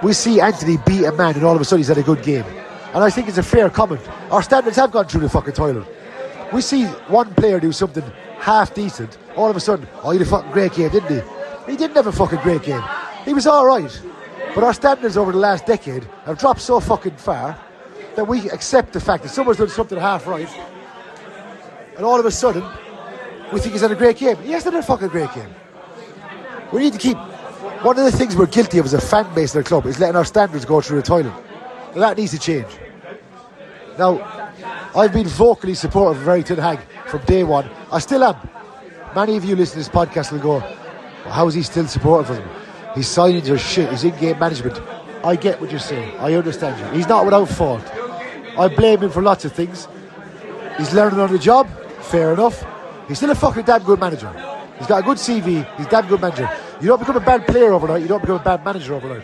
[0.04, 2.24] We see Antony beat a man, and all of a sudden he's had a good
[2.24, 2.46] game.
[2.94, 4.02] And I think it's a fair comment.
[4.32, 5.88] Our standards have gone through the fucking toilet.
[6.52, 8.04] We see one player do something
[8.40, 11.72] half decent, all of a sudden, oh, he had a fucking great game, didn't he?
[11.72, 12.84] He didn't have a fucking great game.
[13.24, 14.02] He was all right.
[14.54, 17.58] But our standards over the last decade have dropped so fucking far
[18.16, 20.50] that we accept the fact that someone's done something half right,
[21.96, 22.64] and all of a sudden,
[23.52, 24.38] we think he's had a great game.
[24.38, 25.54] He hasn't had a fucking great game.
[26.72, 27.18] We need to keep.
[27.84, 30.00] One of the things we're guilty of as a fan base of the club is
[30.00, 31.34] letting our standards go through the toilet.
[31.96, 32.68] That needs to change.
[33.98, 34.22] Now,
[34.96, 37.70] I've been vocally supportive of Eric Ten Hag from day one.
[37.92, 38.36] I still am.
[39.16, 42.30] Many of you listening to this podcast will go, well, how is he still supportive
[42.30, 42.50] of him?
[42.96, 44.80] His signings are shit, He's in-game management.
[45.24, 46.18] I get what you're saying.
[46.18, 46.98] I understand you.
[46.98, 47.84] He's not without fault.
[48.58, 49.88] I blame him for lots of things.
[50.78, 51.68] He's learning on the job,
[52.02, 52.66] fair enough.
[53.08, 54.32] He's still a fucking damn good manager.
[54.78, 56.50] He's got a good CV, he's a damn good manager.
[56.82, 59.24] You don't become a bad player overnight, you don't become a bad manager overnight.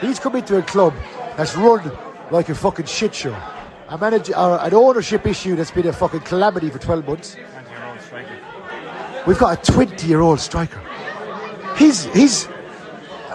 [0.00, 0.94] He's come into a club
[1.36, 1.90] that's run
[2.30, 3.36] like a fucking shit show.
[3.88, 7.36] A manager, uh, an ownership issue that's been a fucking calamity for 12 months.
[9.26, 10.82] We've got a 20 year old striker.
[11.76, 12.48] He's, he's,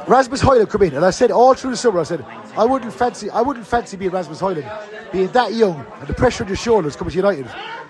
[0.07, 2.25] Rasmus Højlund come in, and I said all through the summer, I said,
[2.57, 3.29] I wouldn't fancy.
[3.29, 6.95] I wouldn't fancy being Rasmus Højlund, being that young and the pressure on your shoulders
[6.95, 7.47] coming to United.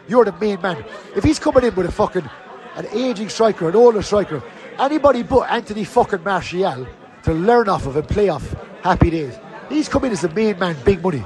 [0.09, 0.83] You're the main man.
[1.15, 2.29] If he's coming in with a fucking
[2.75, 4.43] an aging striker, an older striker,
[4.77, 6.85] anybody but Anthony fucking Martial
[7.23, 8.53] to learn off of and play off
[8.83, 9.39] happy days.
[9.69, 11.23] He's coming as the main man, big money.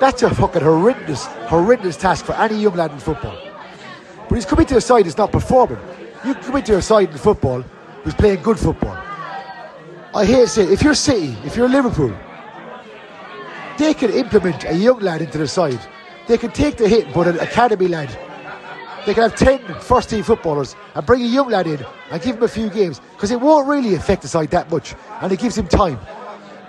[0.00, 3.38] That's a fucking horrendous, horrendous task for any young lad in football.
[4.28, 5.78] But he's coming to a side that's not performing.
[6.24, 7.62] You come into a side in football
[8.02, 8.96] who's playing good football.
[10.14, 12.12] I hate to say it, if you're City, if you're Liverpool,
[13.80, 15.80] they can implement a young lad into the side.
[16.28, 18.10] They can take the hit but an academy lad.
[19.06, 22.36] They can have 10 first team footballers and bring a young lad in and give
[22.36, 25.38] him a few games because it won't really affect the side that much and it
[25.38, 25.98] gives him time.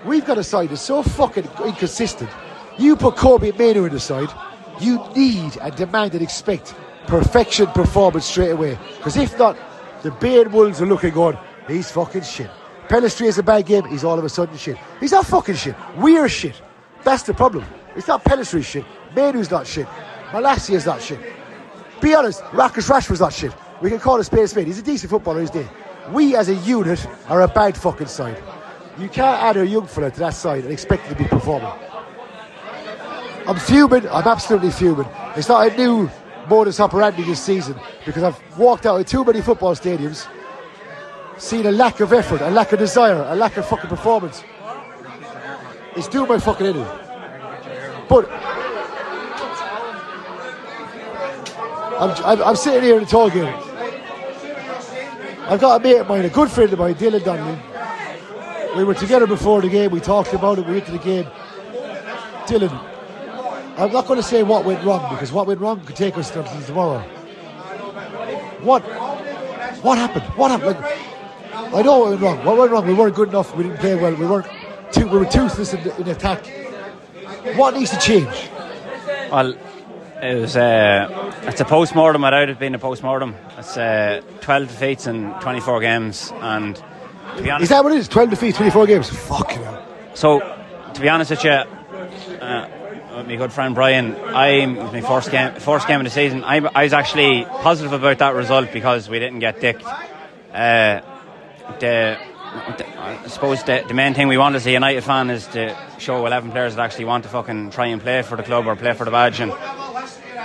[0.06, 2.30] We've got a side that's so fucking inconsistent.
[2.80, 4.30] You put Kobbie Mainoo in the side,
[4.80, 6.74] you need and demand and expect
[7.08, 8.80] perfection performance straight away.
[8.98, 9.58] Because if not,
[10.02, 12.50] the Bayern Wolves are looking going, he's fucking shit.
[12.88, 14.78] Pellistri is a bad game, he's all of a sudden shit.
[15.02, 15.76] He's not fucking shit.
[15.98, 16.62] We're shit.
[17.04, 17.66] That's the problem.
[17.96, 18.86] It's not Pellistri's shit.
[19.16, 19.88] Mainoo's not shit.
[20.32, 21.20] Malacia's not shit.
[22.02, 23.54] Be honest, Marcus Rashford's not shit.
[23.82, 24.68] We can call it spade a spade.
[24.68, 25.68] He's a decent footballer, he's day.
[26.12, 28.42] We as a unit are a bad fucking side.
[28.98, 31.72] You can't add a young fella to that side and expect him to be performing.
[33.48, 34.08] I'm fuming.
[34.10, 35.08] I'm absolutely fuming.
[35.36, 36.10] It's not a new
[36.48, 40.28] modus operandi this season because I've walked out of too many football stadiums,
[41.38, 44.44] seen a lack of effort, a lack of desire, a lack of fucking performance.
[45.96, 46.86] It's doing my fucking in.
[48.08, 48.30] But
[52.00, 53.30] I'm, I'm, I'm sitting here the tall.
[55.50, 57.60] I've got a mate of mine, a good friend of mine, Dylan Donnelly.
[58.78, 59.92] We were together before the game.
[59.92, 60.66] We talked about it.
[60.66, 61.26] We went to the game.
[62.46, 62.72] Dylan,
[63.78, 66.34] I'm not going to say what went wrong because what went wrong could take us
[66.34, 67.00] until tomorrow.
[68.62, 68.82] What?
[69.84, 70.24] What happened?
[70.38, 70.80] What happened?
[70.80, 72.46] Like, I know what went wrong.
[72.46, 72.88] What went wrong?
[72.88, 73.56] We weren't good enough.
[73.56, 74.16] We didn't play well.
[74.16, 74.48] We weren't.
[74.98, 76.46] We were toothless in, in attack.
[77.56, 78.50] What needs to change?
[79.32, 79.56] Well,
[80.22, 83.36] it was uh, it's a post mortem without it being a post mortem.
[83.58, 87.98] It's uh, 12 defeats in 24 games, and to be honest, Is that what it
[88.00, 88.08] is?
[88.08, 89.10] 12 defeats, 24 games?
[89.10, 89.86] Fucking hell.
[90.14, 90.40] So,
[90.94, 92.70] to be honest with you, uh,
[93.18, 96.44] with my good friend Brian, I was my first game, first game of the season.
[96.44, 99.84] I, I was actually positive about that result because we didn't get dicked.
[100.54, 101.02] Uh,
[101.80, 102.18] the-
[102.54, 106.26] I suppose the, the main thing we want as a United fan is to show
[106.26, 108.94] 11 players that actually want to fucking try and play for the club or play
[108.94, 109.40] for the badge.
[109.40, 109.54] And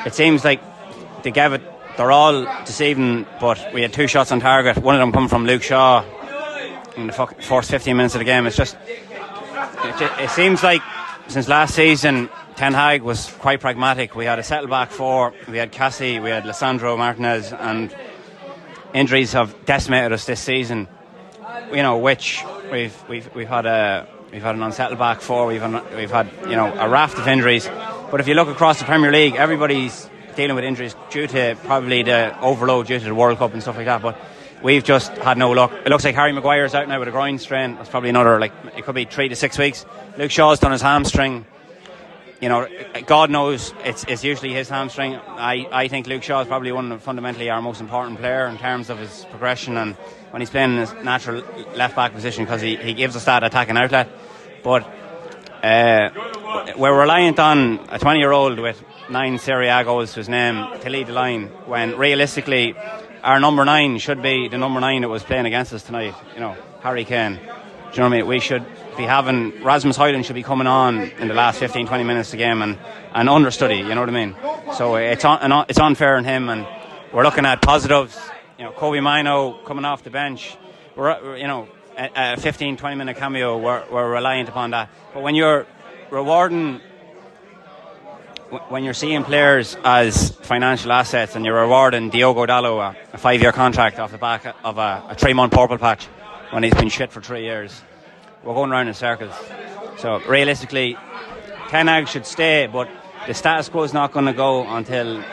[0.07, 0.61] it seems like
[1.23, 1.63] they gave it.
[1.97, 4.77] They're all deceiving, but we had two shots on target.
[4.79, 6.05] One of them coming from Luke Shaw
[6.97, 8.47] in the fuck- first 15 minutes of the game.
[8.47, 10.83] It's just it, it seems like
[11.29, 14.15] since last season, Ten Hag was quite pragmatic.
[14.15, 17.95] We had a settle back four, we had Cassie, we had Lissandro Martinez, and
[18.95, 20.89] injuries have decimated us this season.
[21.73, 25.47] You know, which we've we've we've had a we've had an unsettled back four.
[25.47, 25.63] We've
[25.95, 27.69] we've had you know a raft of injuries.
[28.11, 32.03] But if you look across the Premier League, everybody's dealing with injuries due to probably
[32.03, 34.03] the overload due to the World Cup and stuff like that.
[34.03, 34.17] But
[34.63, 35.73] we've just had no luck.
[35.73, 37.75] It looks like Harry Maguire's out now with a groin strain.
[37.75, 39.85] That's probably another like it could be three to six weeks.
[40.19, 41.47] Luke Shaw's done his hamstring.
[42.41, 42.69] You know,
[43.07, 45.15] God knows it's, it's usually his hamstring.
[45.15, 48.59] I, I think Luke Shaw is probably one of fundamentally our most important player in
[48.59, 49.97] terms of his progression and
[50.37, 51.43] when he's playing in his natural
[51.77, 54.07] left back position because he, he gives us that attacking outlet.
[54.63, 54.83] But
[55.63, 56.11] uh,
[56.77, 60.79] we're reliant on a 20 year old with nine Serie A goals to his name
[60.81, 62.75] to lead the line when realistically
[63.23, 66.15] our number nine should be the number nine that was playing against us tonight.
[66.35, 67.37] You know, Harry Kane.
[67.37, 68.27] Do you know what I mean?
[68.27, 68.67] We should
[68.99, 72.33] be having Rasmus Højlund should be coming on in the last 15, 20 minutes of
[72.33, 72.79] the game and,
[73.15, 73.77] and understudy.
[73.77, 74.37] You know what I mean?
[74.77, 76.67] So it's on, it's unfair on him, and
[77.11, 78.19] we're looking at positives.
[78.59, 80.57] You know, Kobbie Mainoo coming off the bench.
[80.95, 83.59] We're, you know a, a 15, 20 minute cameo.
[83.59, 84.91] We're, we're reliant upon that.
[85.13, 85.67] But when you're
[86.11, 86.81] rewarding
[88.69, 93.43] when you're seeing players as financial assets and you're rewarding Diogo Dalot a, a five
[93.43, 96.07] year contract off the back of a, a three month purple patch
[96.51, 97.83] when he's been shit for three years,
[98.45, 99.35] we're going round in circles.
[99.99, 100.97] So realistically,
[101.69, 102.89] Ten Hag should stay, but
[103.27, 105.25] the status quo is not going to go until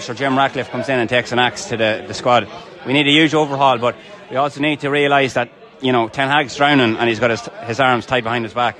[0.00, 2.48] Sir Jim Ratcliffe comes in and takes an axe to the, the squad.
[2.86, 3.96] We need a huge overhaul, but
[4.30, 7.40] we also need to realise that you know Ten Hag's drowning and he's got his,
[7.66, 8.78] his arms tied behind his back.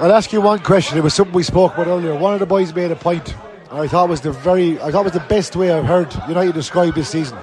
[0.00, 0.98] I'll ask you one question.
[0.98, 2.16] It was something we spoke about earlier.
[2.16, 3.32] One of the boys made a point.
[3.70, 6.54] and I thought was the very, I thought was the best way I've heard United
[6.54, 7.38] describe this season.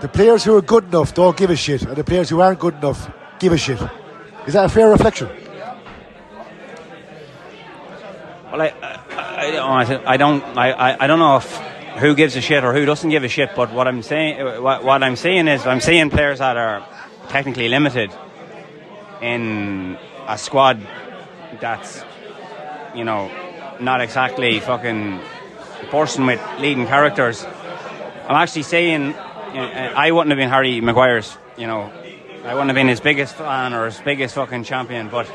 [0.00, 2.60] The players who are good enough don't give a shit, and the players who aren't
[2.60, 3.80] good enough give a shit.
[4.46, 5.28] Is that a fair reflection?
[8.52, 9.02] Well, I, uh,
[9.54, 11.56] I, I don't, I I, don't know if
[11.98, 13.50] who gives a shit or who doesn't give a shit.
[13.54, 16.86] But what I'm saying, what, what I'm seeing is, I'm seeing players that are
[17.28, 18.10] technically limited
[19.22, 20.86] in a squad
[21.60, 22.04] that's,
[22.94, 23.30] you know,
[23.80, 25.20] not exactly fucking
[25.90, 27.44] bursting with leading characters.
[28.28, 31.92] I'm actually saying you know, uh, I wouldn't have been Harry Maguire's, you know,
[32.44, 35.30] I wouldn't have been his biggest fan or his biggest fucking champion, but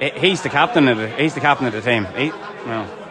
[0.00, 2.06] he's the captain of the he's the captain of the team.
[2.16, 2.32] He, you
[2.66, 3.01] know,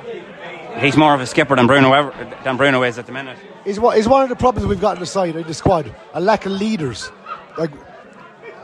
[0.79, 2.11] he's more of a skipper than Bruno ever,
[2.43, 3.37] than Bruno is at the minute.
[3.65, 5.93] is what is one of the problems we've got in the side in the squad
[6.13, 7.11] a lack of leaders.
[7.57, 7.71] Like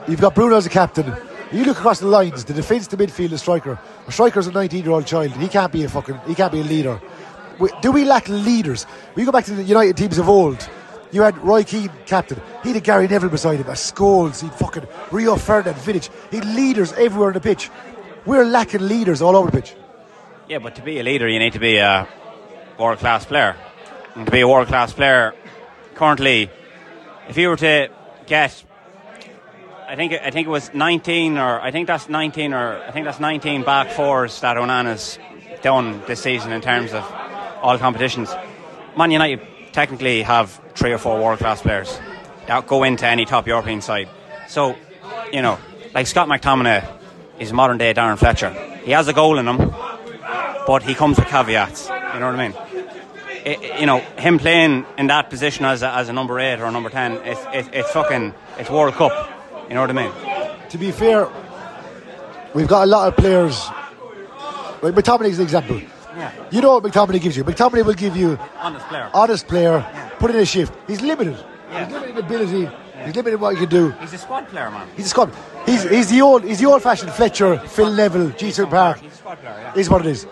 [0.08, 1.14] you've got Bruno as a captain.
[1.52, 3.80] You look across the lines, the defence, the midfield, the striker.
[4.06, 5.32] A striker's a 19-year-old child.
[5.32, 6.20] He can't be a fucking.
[6.28, 7.00] He can't be a leader.
[7.58, 8.86] We, do we lack leaders?
[9.16, 10.70] We go back to the United teams of old.
[11.12, 12.42] You had Roy Keane captain.
[12.64, 13.68] He had Gary Neville beside him.
[13.68, 14.42] A Scholes.
[14.42, 16.10] He'd fucking Rio Ferdinand, Vidic.
[16.32, 17.70] He'd leaders everywhere on the pitch.
[18.26, 19.74] We're lacking leaders all over the pitch.
[20.50, 22.08] Yeah, but to be a leader, you need to be a
[22.80, 23.58] world class player.
[24.16, 25.36] And to be a world class player,
[25.94, 26.50] currently,
[27.28, 27.90] if you were to
[28.28, 28.64] get,
[29.90, 33.06] I think I think it was 19 or I think that's 19 or I think
[33.06, 35.20] that's 19 back fours that Onana's
[35.62, 37.04] done this season in terms of
[37.62, 38.34] all competitions.
[38.98, 39.42] Man United
[39.74, 42.00] technically have three or four world class players
[42.48, 44.08] that go into any top European side.
[44.48, 44.78] So,
[45.34, 45.60] you know,
[45.94, 46.88] like Scott McTominay
[47.38, 48.52] is modern day Darren Fletcher.
[48.86, 49.58] He has a goal in him,
[50.68, 51.88] but he comes with caveats.
[51.88, 52.58] You know what I mean?
[53.46, 56.66] It, you know, him playing in that position as a, as a number eight or
[56.66, 59.14] a number ten, it's, it, it's fucking, it's World Cup.
[59.70, 60.12] You know what I mean?
[60.70, 61.30] To be fair,
[62.54, 63.66] we've got a lot of players.
[64.82, 65.80] Like McTominay's an example.
[66.16, 66.32] Yeah.
[66.52, 67.44] You know what McTominay gives you.
[67.44, 69.10] McTominay will give you Honest player.
[69.14, 69.86] honest player,
[70.20, 70.74] put in a shift.
[70.88, 71.38] He's limited.
[71.72, 71.86] Yeah.
[71.86, 72.70] He's limited in ability.
[73.06, 73.92] He's limited in what he can do.
[73.92, 74.88] He's a squad player, man.
[74.98, 75.34] He's a squad.
[75.66, 79.00] He's, he's the old he's the old fashioned Fletcher, Phil Neville, Ji-sung Park.
[79.00, 79.80] He's a squad player, yeah.
[79.80, 80.28] Is what it is.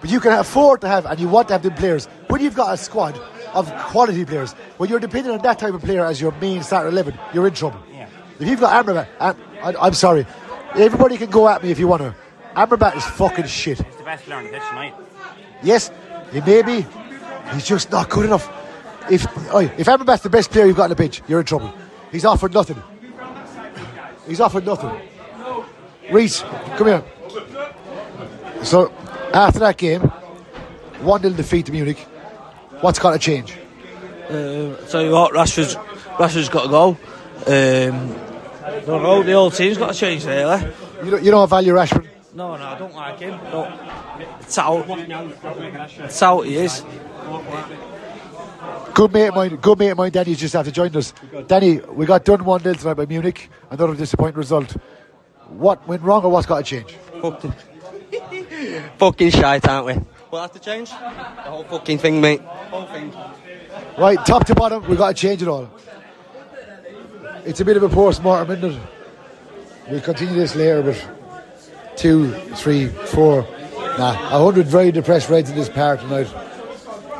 [0.00, 2.06] But you can afford to have and you want to have them players.
[2.28, 3.20] When you've got a squad
[3.52, 6.88] of quality players, when you're dependent on that type of player as your main starter
[6.88, 7.80] eleven, you're in trouble.
[7.92, 8.08] Yeah.
[8.38, 10.26] If you've got Amrabat, Am, I, I'm sorry,
[10.74, 12.14] everybody can go at me if you want to.
[12.54, 13.78] Amrabat is fucking shit.
[13.82, 14.94] He's the best player on the pitch tonight.
[15.62, 15.90] Yes,
[16.32, 16.86] he may be.
[17.52, 18.48] He's just not good enough.
[19.10, 21.72] If if Amrabat's the best player you've got on the pitch, you're in trouble.
[22.10, 22.82] He's offered nothing.
[24.26, 24.90] He's offered nothing.
[26.10, 26.42] Reese,
[26.76, 27.04] come here.
[28.62, 28.92] So,
[29.32, 31.98] after that game, 1 0 defeat to Munich,
[32.80, 33.56] what's got to change?
[34.28, 35.76] Uh, tell you what, Rashford's,
[36.18, 36.88] Rashford's got to go.
[37.46, 38.14] Um,
[38.86, 40.60] don't know, the whole team's got to change really.
[41.04, 42.06] You don't, you don't value Rashford?
[42.34, 43.30] No, no, I don't like him.
[43.44, 43.64] No.
[44.40, 44.84] It's out.
[44.88, 46.84] It's out he is.
[48.94, 51.14] Good mate of mine, good mate of mine, Danny's just after joined us.
[51.46, 54.76] Danny, we got done 1 0 tonight by Munich, another disappointing result.
[55.48, 56.92] What went wrong or what's got to change?
[57.22, 57.52] Fucking,
[58.98, 59.94] fucking shite, aren't we?
[60.30, 62.40] We'll have to change the whole fucking thing, mate.
[62.40, 63.12] Whole thing.
[63.98, 65.68] Right, top to bottom, we've got to change it all.
[67.44, 68.80] It's a bit of a post mortem, isn't it?
[69.88, 73.42] We'll continue this later, but two, three, four,
[73.98, 76.28] nah, a hundred very depressed Reds in this park tonight.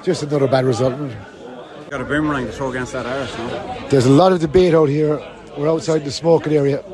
[0.05, 0.95] Just another bad result.
[0.95, 1.91] isn't it?
[1.91, 3.89] Got a boomerang to throw against that Irish, no?
[3.89, 5.21] There's a lot of debate out here.
[5.59, 6.85] We're outside the smoking area.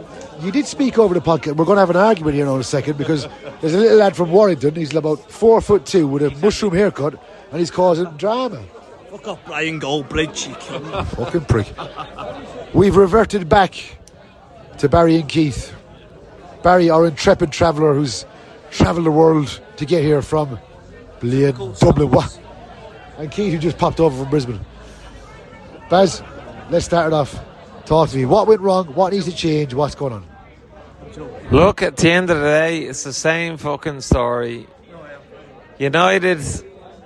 [0.40, 1.56] You did speak over the podcast.
[1.56, 3.26] We're going to have an argument here in a second because
[3.60, 4.74] there's a little lad from Warrington.
[4.74, 7.14] He's about four foot two with a mushroom haircut,
[7.50, 8.62] and he's causing drama.
[9.10, 11.04] Fuck off, Brian Goldbridge, you.
[11.24, 11.72] Fucking prick.
[12.74, 13.74] We've reverted back
[14.78, 15.74] to Barry and Keith.
[16.62, 18.26] Barry, our intrepid traveller who's
[18.70, 20.58] travelled the world to get here from
[21.20, 22.10] Blaine, Dublin.
[22.10, 22.38] What?
[23.16, 24.60] And Keith, who just popped over from Brisbane.
[25.88, 26.22] Baz,
[26.68, 27.38] let's start it off.
[27.86, 28.24] Talk to me.
[28.24, 28.86] What went wrong?
[28.94, 29.72] What needs to change?
[29.72, 30.26] What's going on?
[31.52, 34.66] Look, at the end of the day, it's the same fucking story.
[35.78, 36.40] United,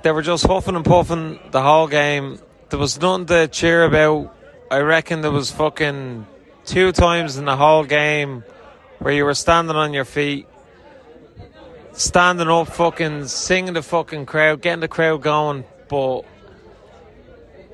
[0.03, 2.39] they were just huffing and puffing the whole game.
[2.71, 4.35] There was nothing to cheer about.
[4.71, 6.27] I reckon there was fucking
[6.65, 8.43] two times in the whole game
[9.01, 10.47] where you were standing on your feet,
[11.93, 16.23] standing up, fucking singing the fucking crowd, getting the crowd going, but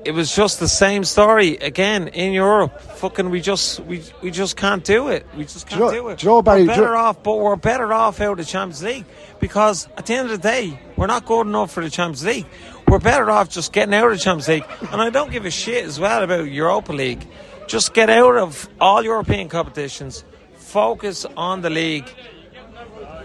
[0.05, 2.79] it was just the same story again in Europe.
[2.79, 5.25] Fucking, we just we we just can't do it.
[5.35, 6.19] We just can't do it.
[6.19, 8.83] do you know, Barry, we're better off, but we're better off out of the Champions
[8.83, 9.05] League
[9.39, 12.45] because at the end of the day, we're not good enough for the Champions League.
[12.87, 14.65] We're better off just getting out of the Champions League.
[14.91, 17.27] And I don't give a shit as well about Europa League.
[17.67, 20.23] Just get out of all European competitions,
[20.55, 22.07] focus on the league,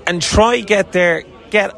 [0.05, 1.73] and try get there, get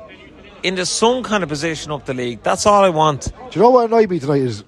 [0.63, 2.43] into some kind of position up the league.
[2.43, 3.25] That's all I want.
[3.25, 4.65] Do you know what annoyed me tonight is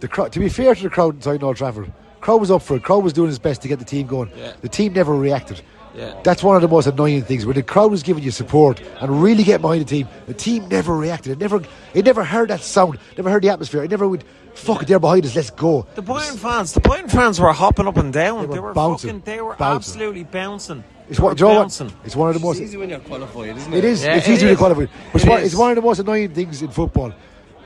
[0.00, 0.32] the crowd.
[0.32, 2.82] To be fair to the crowd inside Old Trafford, crowd was up for it.
[2.82, 4.30] Crowd was doing his best to get the team going.
[4.36, 4.52] Yeah.
[4.60, 5.62] The team never reacted.
[5.94, 6.20] Yeah.
[6.22, 7.44] That's one of the most annoying things.
[7.44, 10.68] When the crowd was giving you support and really get behind the team, the team
[10.68, 11.32] never reacted.
[11.32, 11.60] It never,
[11.94, 12.98] it never heard that sound.
[13.16, 13.82] Never heard the atmosphere.
[13.82, 14.24] It never would.
[14.54, 15.34] Fuck it, they're behind us.
[15.34, 15.86] Let's go.
[15.94, 18.42] The Bayern fans, the Bayern fans were hopping up and down.
[18.48, 19.76] They They were were, bouncing, fucking, they were bouncing.
[19.92, 20.84] absolutely bouncing.
[21.08, 21.62] It's what, We're you know what?
[21.64, 21.92] bouncing.
[22.04, 22.58] It's one of the most.
[22.60, 23.78] It's easy when you're qualified, isn't it?
[23.78, 24.04] It is.
[24.04, 24.58] Yeah, it's it easy to is.
[24.58, 24.86] qualify.
[25.12, 27.12] But it's one, it's one of the most annoying things in football.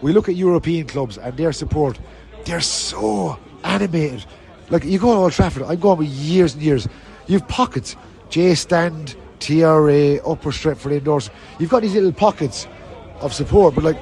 [0.03, 1.99] We look at European clubs and their support.
[2.45, 4.25] They're so animated.
[4.71, 5.63] Like you go to Old Trafford.
[5.65, 6.89] I'm going with years and years.
[7.27, 7.97] You've pockets.
[8.29, 11.31] J Stand, TRA, Upper strip Stretford indoors.
[11.59, 12.67] You've got these little pockets
[13.21, 13.75] of support.
[13.75, 13.99] But like,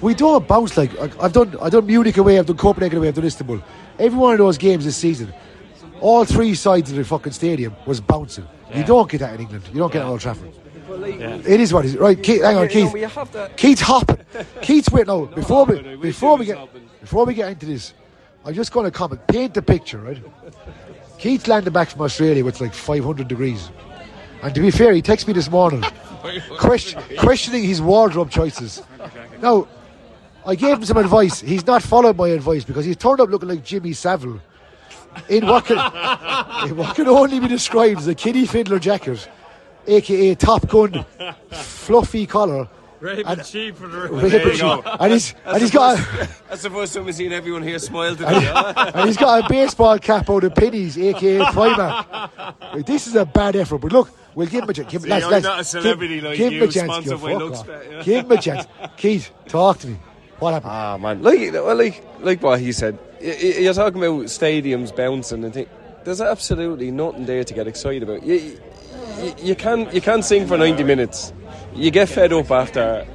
[0.00, 1.56] we don't bounce like, like I've done.
[1.60, 2.38] I've done Munich away.
[2.38, 3.08] I've done Copenhagen away.
[3.08, 3.62] I've done Istanbul.
[3.98, 5.32] Every one of those games this season,
[6.00, 8.46] all three sides of the fucking stadium was bouncing.
[8.74, 9.64] You don't get that in England.
[9.72, 10.52] You don't get that at Old Trafford.
[10.88, 11.96] It is what it is.
[11.96, 12.84] Right, Keith, hang on, Keith.
[12.84, 12.92] Keith.
[12.92, 13.56] we have that.
[13.56, 14.18] Keith's hopping.
[14.62, 15.26] Keith's wait no.
[15.26, 16.68] Before we before we get
[17.00, 17.94] before we get into this,
[18.44, 19.26] I'm just going to comment.
[19.26, 20.22] Paint the picture, right?
[21.18, 23.70] Keith landed back from Australia with like 500 degrees,
[24.42, 25.82] and to be fair, he texted me this morning,
[26.58, 28.82] question, questioning his wardrobe choices.
[29.40, 29.66] Now,
[30.46, 31.40] I gave him some advice.
[31.40, 34.40] He's not followed my advice because he's turned up looking like Jimmy Savile
[35.28, 35.78] in what can,
[36.68, 39.26] in what can only be described as a kiddie fiddler jacket,
[39.86, 41.04] aka Top Gun,
[41.50, 42.68] fluffy collar.
[43.00, 44.76] Raven And- cheap for the Raven go.
[44.76, 44.84] sheep.
[44.98, 48.16] and he's and he's got a, That's the first time we've seen everyone here smile
[48.16, 48.50] today.
[48.94, 52.30] and he's got a baseball cap out of pennies, aka Primark.
[52.74, 54.90] Like, This is a bad effort, but look, we'll give him a chance.
[54.90, 56.68] Give, him- See, lads, I'm lads, not a give- celebrity like give him you, a
[56.68, 56.90] chance.
[56.92, 58.02] sponsored give, by fuck Bet, yeah.
[58.02, 58.66] Give him a chance.
[58.96, 59.96] Keith, talk to me.
[60.38, 60.72] What happened?
[60.72, 62.98] Ah man, like well, like like what he said.
[63.20, 65.68] Y- y- You're talking about stadiums bouncing and things.
[66.04, 68.22] There's absolutely nothing there to get excited about.
[68.24, 68.58] You,
[69.24, 71.32] you, you can you can sing for 90 minutes.
[71.74, 73.06] You get fed up after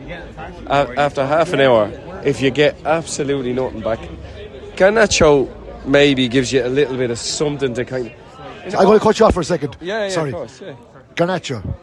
[0.68, 1.92] after half an hour
[2.24, 4.00] if you get absolutely nothing back.
[4.76, 5.50] Garnacho
[5.86, 8.08] maybe gives you a little bit of something to kind.
[8.08, 8.76] of...
[8.76, 9.78] I'm going to cut you off for a second.
[9.82, 10.30] Yeah, yeah, Sorry.
[10.30, 10.76] of course, yeah.
[11.16, 11.76] Garnacho.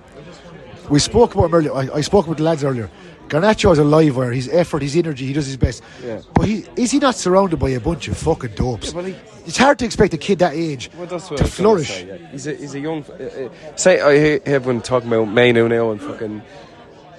[0.89, 1.75] We spoke about him earlier.
[1.75, 2.91] I, I spoke with the lads earlier.
[3.29, 4.31] Garnacho is a live wire.
[4.33, 5.83] His effort, his energy, he does his best.
[6.05, 6.21] Yeah.
[6.35, 8.93] But he is he not surrounded by a bunch of fucking dopes?
[8.95, 9.17] well, he-
[9.47, 11.89] it's hard to expect a kid that age Well, to flourish.
[11.89, 12.31] say, yeah.
[12.33, 13.05] He's a he's a young.
[13.09, 16.43] Uh, uh, say I hear everyone talking about Mainoo now and fucking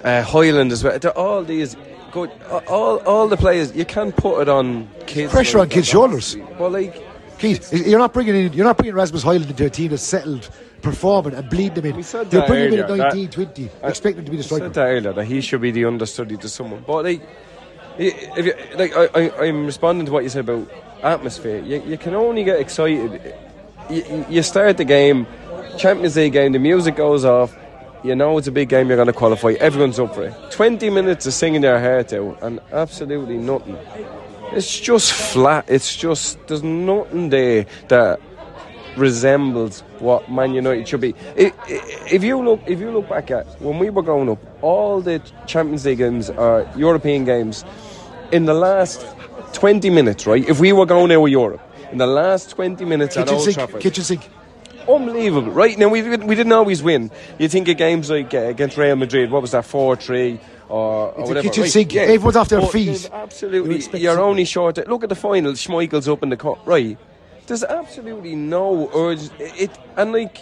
[0.04, 0.98] uh, Højlund as well.
[0.98, 1.74] They're all these
[2.12, 2.30] good.
[2.68, 3.74] All all the players.
[3.74, 5.32] You can't put it on kids.
[5.32, 6.36] Pressure on kids' shoulders.
[6.58, 7.02] Well, like
[7.38, 10.50] Keith, you're not bringing in, you're not bringing Rasmus Højlund into a team that's settled,
[10.82, 11.96] performing, and bleeding them in.
[11.96, 14.24] We said You're that bringing him in at earlier, that- 19, 20, I- expecting him
[14.26, 14.64] to be the I striker.
[14.66, 16.84] said that earlier that he should be the understudy to someone.
[16.86, 17.22] But like,
[17.98, 20.70] if you like, I, I I'm responding to what you said about
[21.02, 21.58] atmosphere.
[21.60, 23.34] You, you can only get excited.
[23.90, 25.26] You, you start the game,
[25.78, 26.52] Champions League game.
[26.52, 27.56] The music goes off.
[28.04, 28.86] You know it's a big game.
[28.86, 29.52] You're going to qualify.
[29.58, 30.34] Everyone's up for it.
[30.52, 33.76] Twenty minutes of singing their heart out and absolutely nothing.
[34.52, 35.64] It's just flat.
[35.68, 38.20] It's just there's nothing there that
[38.98, 41.14] resembles what Man United should be.
[41.36, 45.22] If you look, if you look back at when we were growing up, all the
[45.46, 47.64] Champions League games or European games,
[48.32, 49.06] in the last
[49.52, 50.46] twenty minutes, right?
[50.48, 53.44] If we were going out with Europe, in the last twenty minutes at Kitchen Old
[53.44, 54.28] sink, Trafford, kitchen sink.
[54.88, 55.78] unbelievable, right?
[55.78, 57.10] Now we we didn't always win.
[57.38, 60.40] You think of games like uh, against Real Madrid, what was that four three?
[60.68, 61.48] Or, or whatever.
[61.48, 61.72] kitchen right?
[61.72, 61.96] sink.
[61.96, 63.04] Everyone's off their feet.
[63.04, 64.76] You Absolutely, expect you're only short.
[64.86, 65.52] Look at the final.
[65.52, 66.98] Schmeichel's up in the cup, right?
[67.48, 69.30] There's absolutely no urge.
[69.40, 70.38] It and like,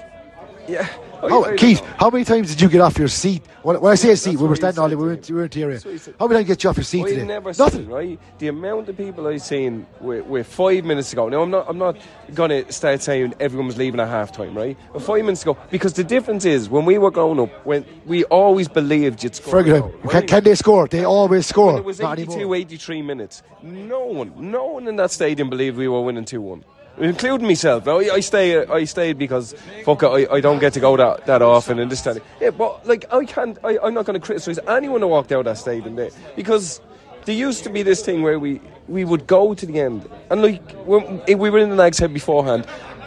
[0.69, 0.87] yeah.
[1.23, 3.43] Oh, I- I Oh, don't Keith, how many times did you get off your seat?
[3.63, 5.35] When, when I say a seat, That's we were standing all day, we weren't, we
[5.37, 5.75] were in the area.
[5.77, 6.15] That's what he said.
[6.21, 7.25] How many times did you get you off your seat I today?
[7.25, 7.81] never Nothing.
[7.85, 8.21] seen right.
[8.39, 11.29] The amount of people I've seen with, with five minutes ago.
[11.31, 11.67] Now I'm not.
[11.71, 11.97] I'm not
[12.35, 14.77] gonna start saying everyone was leaving at half time, right?
[14.93, 18.25] But five minutes ago, because the difference is when we were growing up, when we
[18.25, 19.63] always believed you'd score.
[19.63, 20.29] goal, can, right?
[20.29, 20.87] can they score?
[20.87, 21.73] They always score.
[21.73, 22.57] When it was Not 82, anymore.
[22.57, 23.43] 83 minutes.
[23.63, 26.65] No one, no one in that stadium believed we were winning 2 1.
[26.99, 27.87] Including myself.
[27.87, 28.65] I, I stay.
[28.67, 31.89] I stayed because fuck it, I, I don't get to go that, that often in
[31.89, 32.25] this stadium.
[32.41, 33.59] Yeah, but like I can't.
[33.63, 36.81] I, I'm not going to criticise anyone who walked out that stadium there because
[37.27, 40.41] there used to be this thing where we we would go to the end and
[40.41, 42.67] like when we were in the Nags Head beforehand,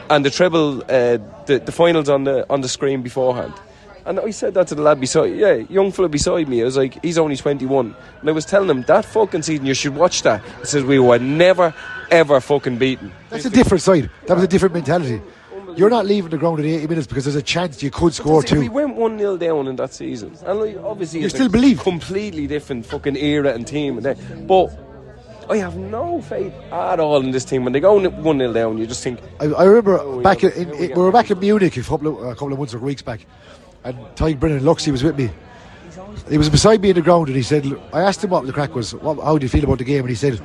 [0.09, 3.53] and the treble, uh, the the finals on the on the screen beforehand.
[4.10, 6.62] And I said that to the lad beside, yeah, young fella beside me.
[6.64, 7.95] I was like, he's only 21.
[8.22, 10.43] And I was telling him that fucking season, you should watch that.
[10.62, 11.76] He says we were never,
[12.10, 13.12] ever fucking beaten.
[13.30, 14.10] That's a different side.
[14.26, 15.22] That was a different mentality.
[15.76, 18.41] You're not leaving the ground at 80 minutes because there's a chance you could score
[18.41, 20.36] See, We went 1 0 down in that season.
[20.43, 21.80] And like, obviously, You still believe?
[21.80, 23.97] Completely different fucking era and team.
[23.97, 24.47] And that.
[24.47, 24.76] But
[25.49, 27.64] I have no faith at all in this team.
[27.64, 30.49] When they go 1 0 down, you just think, I, I remember Oh, back yeah.
[30.55, 32.74] in, in, we we were back in Munich a couple of, a couple of months
[32.74, 33.26] or weeks back,
[33.84, 35.30] and Ty Brennan Luxie was with me.
[36.30, 38.53] He was beside me in the ground, and he said, "I asked him what the
[38.53, 38.93] crack was.
[38.93, 40.41] What, how do you feel about the game?" And he said,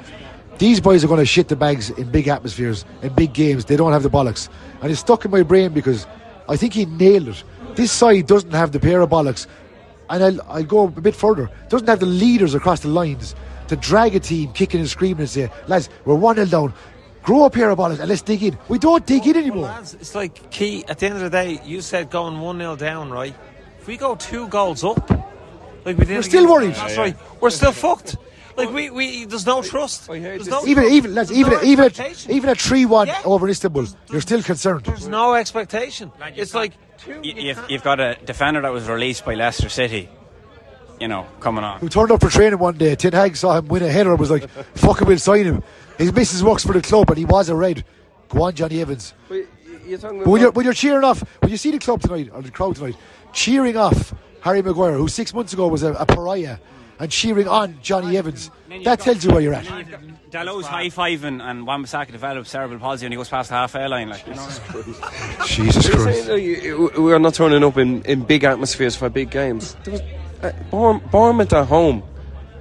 [0.59, 3.65] "These boys are going to shit the bags in big atmospheres, in big games.
[3.65, 4.49] They don't have the bollocks."
[4.83, 6.07] And it's stuck in my brain because
[6.49, 7.45] I think he nailed it.
[7.75, 9.47] This side doesn't have the pair of bollocks,
[10.11, 11.51] and I'll, I'll go a bit further.
[11.69, 13.35] Doesn't have the leaders across the lines
[13.69, 16.75] to drag a team kicking and screaming and say, "Lads, we're one 0 down."
[17.25, 18.59] Grow up here about it and let's dig in.
[18.69, 19.65] We don't dig in anymore.
[19.65, 20.85] Lads, it's like key.
[20.87, 23.35] At the end of the day, you said going one 0 down, right?
[23.81, 25.09] If we go two goals up,
[25.85, 26.75] like we did, We're still worried.
[26.75, 27.17] That's right.
[27.41, 28.17] We're still fucked.
[28.57, 30.07] Like we, we there's no trust.
[30.07, 32.31] There's no, Even even lads, there's even no even expectation.
[32.31, 33.21] even a three one Yeah.
[33.25, 34.85] over Istanbul, you're still concerned.
[34.85, 36.13] There's no expectation.
[36.37, 36.73] It's like
[37.09, 40.09] Y- You've, you've got a defender that was released by Leicester City,
[41.01, 41.81] you know, coming on.
[41.81, 42.95] Who turned up for training one day?
[42.95, 45.63] Ten Hag saw him win a header and was like, "Fucking, we'll sign him."
[45.99, 47.85] His missus works for the club, and he was a red.
[48.29, 49.15] Go on, Jonny Evans.
[49.87, 52.31] You're talking But when you're, when you're cheering off, when you see the club tonight,
[52.33, 52.97] or the crowd tonight,
[53.33, 56.59] cheering off Harry Maguire, who six months ago was a, a pariah,
[56.99, 58.51] and cheering on Jonny Evans,
[58.85, 59.65] that tells you where you're at.
[60.31, 63.89] Dalot's high fiving and Wan-Bissaka develops cerebral palsy and he goes past the half air
[63.89, 64.09] line.
[64.09, 64.49] Like, you know.
[65.47, 66.25] Jesus You're Christ.
[66.27, 69.77] saying, uh, you- you- we're not turning up in, in big atmospheres for big games.
[69.85, 70.03] There was,
[70.43, 72.03] uh, Bournemouth at home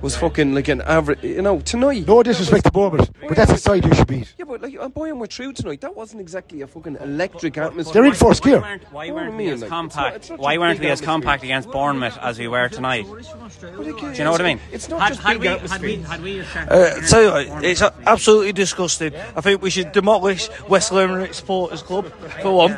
[0.03, 1.23] was fucking like an average.
[1.23, 2.05] You know, tonight.
[2.07, 4.33] No disrespect to Bournemouth, but that's the side you should beat.
[4.37, 5.81] Yeah, but like uh, Bournemouth were through tonight.
[5.81, 7.93] That wasn't exactly a fucking electric atmosphere.
[7.93, 8.59] They're in first gear.
[8.59, 9.95] Why weren't, why What weren't you we mean, as like, compact?
[9.95, 12.47] it's not- it's not why just weren't big we as compact against Bournemouth as we
[12.47, 13.05] were tonight?
[13.05, 14.59] Do you know what I mean?
[14.71, 16.07] It's not Had- just had big we- had we- atmospheres.
[16.07, 19.13] had we just- Uh, tell you what, it's absolutely disgusting.
[19.35, 22.77] I think we should demolish West Limerick Supporters Club for one,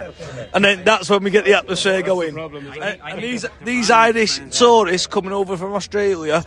[0.54, 2.38] and then that's when we get the atmosphere going.
[2.38, 6.44] And, and these these Irish tourists coming over from Australia,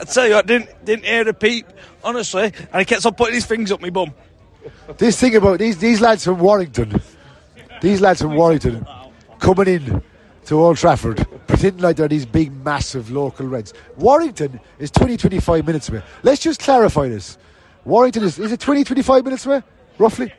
[0.00, 1.66] I tell you, I didn't didn't hear a peep,
[2.02, 4.12] honestly, and he kept on putting his things up my bum.
[4.96, 7.00] This thing about these these lads from Warrington,
[7.80, 8.86] these lads from Warrington,
[9.38, 10.02] coming in
[10.46, 13.72] to Old Trafford, pretending like they're these big, massive local Reds.
[13.96, 16.02] Warrington is 20, 25 minutes away.
[16.22, 17.38] Let's just clarify this.
[17.84, 19.62] Warrington is is it 20, 25 minutes away,
[19.98, 20.32] roughly?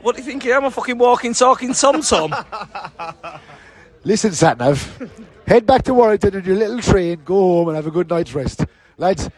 [0.00, 0.44] What do you think?
[0.46, 2.34] I'm a fucking walking, talking Tom Tom.
[4.04, 5.08] Listen, Satnav,
[5.46, 8.34] head back to Warrington in your little train, go home and have a good night's
[8.34, 8.64] rest.
[8.96, 9.28] Lads,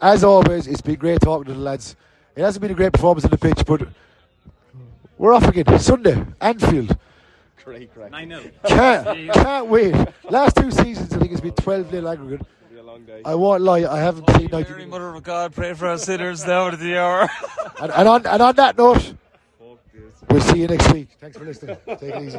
[0.00, 1.96] as always, it's been great talking to the lads.
[2.36, 3.88] It hasn't been a great performance on the pitch, but
[5.18, 5.78] we're off again.
[5.78, 6.96] Sunday, Anfield.
[7.64, 8.12] Great, great.
[8.12, 8.42] I know.
[8.66, 9.94] Can't, can't wait.
[10.28, 12.46] Last two seasons, I think it's been 12 nil aggregate.
[13.24, 16.46] I won't lie, I haven't seen 90 Mary, Mother of God, pray for our sinners
[16.46, 17.28] now at the hour.
[17.80, 19.14] And, and, on, and on that note,
[20.30, 21.08] we'll see you next week.
[21.20, 21.76] Thanks for listening.
[21.86, 22.38] Take it easy.